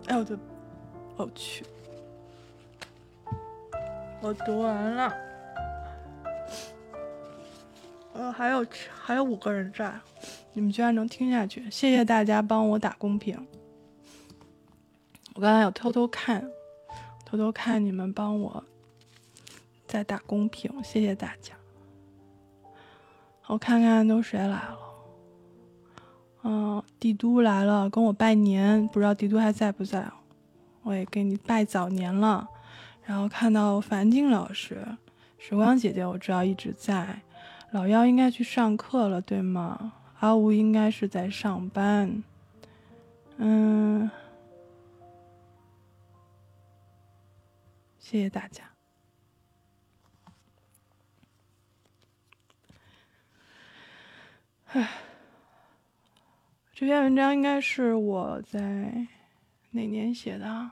[0.09, 0.37] 哎，我的，
[1.17, 1.65] 我去，
[4.21, 5.17] 我读完了，
[8.13, 9.95] 呃，还有还有五个人在，
[10.57, 13.47] 你们居然能听下去，谢谢大家帮我打公屏。
[15.35, 16.49] 我刚才有偷偷看，
[17.27, 18.65] 偷偷看你们帮我
[19.87, 21.53] 在打公屏，谢谢大家。
[23.49, 24.79] 我看看都谁来了。
[26.43, 30.11] 嗯，帝都来了，跟我拜年，不知道帝都还在不在？
[30.85, 32.49] 我也给你拜早年了。
[33.03, 34.83] 然后看到樊静老师、
[35.37, 37.21] 时光姐姐，我知道一直在。
[37.73, 39.93] 老幺应该去上课了，对吗？
[40.21, 42.23] 阿吴应该是在上班。
[43.37, 44.11] 嗯，
[47.99, 48.65] 谢谢大家。
[54.69, 54.89] 唉。
[56.79, 59.07] 这篇文章应该是我在
[59.71, 60.71] 哪年写的？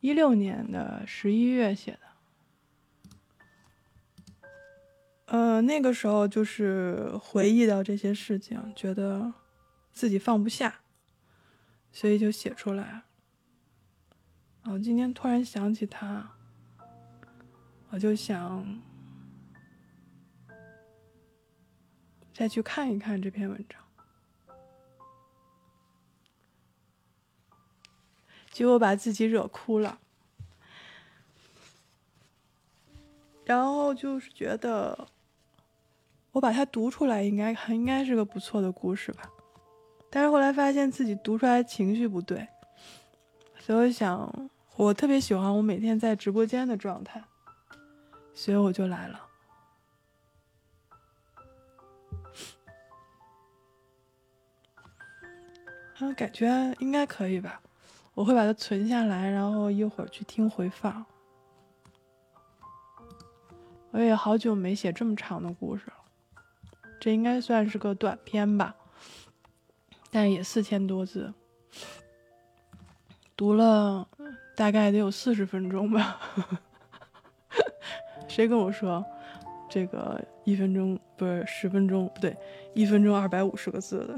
[0.00, 2.11] 一六年的十一月写的。
[5.32, 9.32] 呃，那个时候就是回忆到这些事情，觉得
[9.90, 10.80] 自己放不下，
[11.90, 13.04] 所以就写出来。
[14.62, 16.32] 然后今天突然想起他，
[17.88, 18.82] 我就想
[22.34, 23.80] 再去看一看这篇文章。
[28.50, 29.98] 结果把自己惹哭了，
[33.46, 35.08] 然后就是觉得，
[36.32, 39.22] 我把它读出来应该还应该是个不错的故事吧，
[40.10, 42.48] 但是后来发现自己读出来情绪不对，
[43.60, 47.22] 所以我想，我特别喜欢我每天在直播间的状态，
[48.34, 49.20] 所以我就来了，
[55.98, 56.48] 啊，感觉
[56.80, 57.60] 应该可以吧。
[58.14, 61.04] 我会把它存下来，然后一会儿去听回放。
[63.90, 65.94] 我也好久没写这么长的故事了，
[67.02, 68.76] 这应该算是个短篇吧，
[70.12, 71.34] 但也四千多字，
[73.36, 74.08] 读了
[74.54, 76.20] 大概得有四十分钟吧。
[78.28, 79.04] 谁跟我说
[79.68, 82.36] 这个一分钟不是十分钟不对，
[82.72, 84.16] 一分钟二百五十个字的？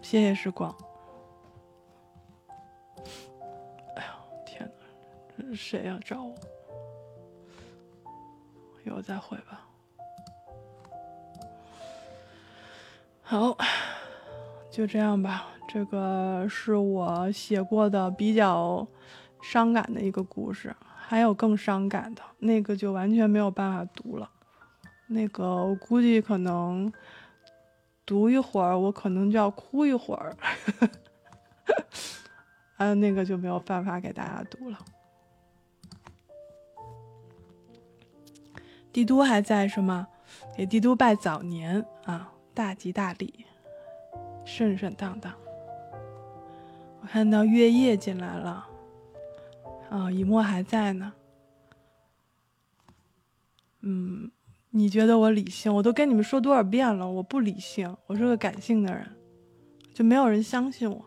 [0.00, 0.72] 谢谢时光。
[3.96, 4.72] 哎呦天
[5.36, 6.32] 哪谁要找我？
[8.84, 9.68] 一会儿再回吧。
[13.26, 13.56] 好，
[14.70, 15.46] 就这样吧。
[15.66, 18.86] 这个是我写过的比较
[19.42, 24.30] 伤感的一个故事，还有更伤感的，那个就完全没有办法读了。
[25.06, 26.92] 那个我估计可能
[28.04, 30.36] 读一会儿，我可能就要哭一会儿。
[32.76, 34.78] 嗯，那个就没有办法给大家读了。
[38.92, 40.08] 帝都还在是吗？
[40.54, 43.44] 给帝都拜早年啊，大吉大利，
[44.44, 45.34] 顺顺当当。
[47.00, 48.66] 我看到月夜进来了，
[49.90, 51.12] 啊，以沫还在呢。
[53.80, 54.30] 嗯，
[54.70, 55.74] 你觉得我理性？
[55.74, 59.06] 我都跟你们说多少遍了，我不理性，我是个感性的人，
[59.92, 61.04] 就没有人相信我。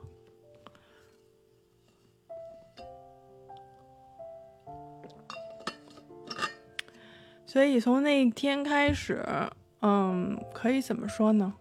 [7.46, 9.26] 所以从那一天开始，
[9.82, 11.54] 嗯，可以怎么说呢？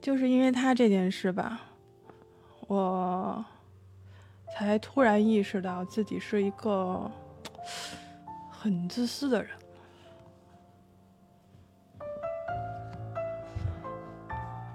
[0.00, 1.60] 就是因为他这件事吧，
[2.68, 3.44] 我
[4.54, 7.10] 才突然意识到自己是一个
[8.50, 9.50] 很自私的人。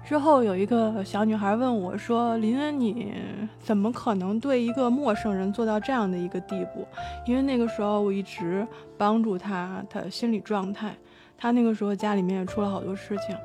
[0.04, 3.14] 之后有一个小女孩问我说：“林恩，你
[3.60, 6.86] 怎么可能对一个陌生人做到这样的一个地步？”
[7.24, 8.66] 因为那个时候我一直
[8.98, 10.94] 帮助她，她心理状态，
[11.36, 13.36] 他那个时候家里面也出了好多事情，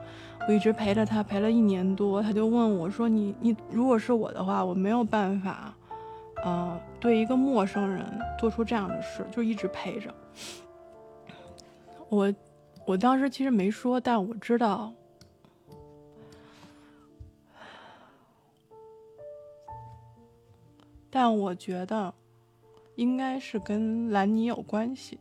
[0.48, 2.22] 我一直陪着他，陪了一年多。
[2.22, 5.74] 他就问我说：“你你如果是我的话，我没有办法，
[6.44, 8.06] 呃，对一个陌生人
[8.40, 10.14] 做出这样的事，就一直陪着。”
[12.10, 12.34] 我
[12.86, 14.94] 我当时其实没说，但我知道。
[21.10, 22.14] 但我觉得，
[22.96, 25.18] 应该是跟兰尼有关系。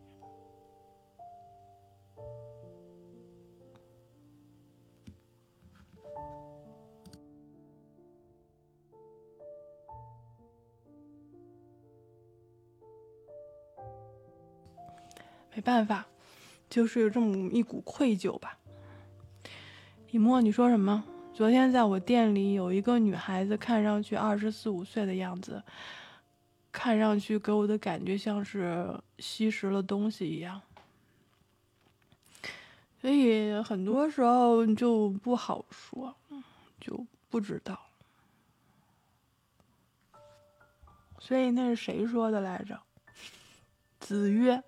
[15.66, 16.06] 办法，
[16.70, 18.56] 就是有这么一股愧疚吧。
[20.12, 21.02] 以沫，你说什么？
[21.34, 25.60] 昨天在我店里有一个女孩子，看上去二十四五岁的样子，
[26.70, 30.62] 看上去给我的感觉像是吸食了东西一样，
[33.00, 36.14] 所以很多时候就不好说，
[36.80, 37.76] 就不知道。
[41.18, 42.80] 所以那是谁说的来着？
[43.98, 44.62] 子曰：“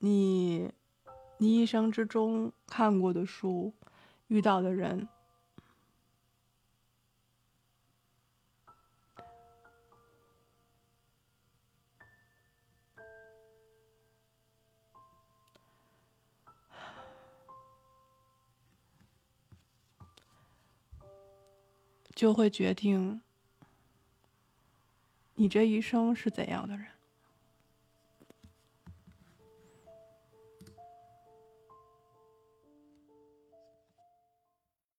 [0.00, 0.70] 你，
[1.38, 3.72] 你一生之中看过的书。”
[4.30, 5.08] 遇到的人，
[22.14, 23.20] 就会决定
[25.34, 26.99] 你这一生是怎样的人。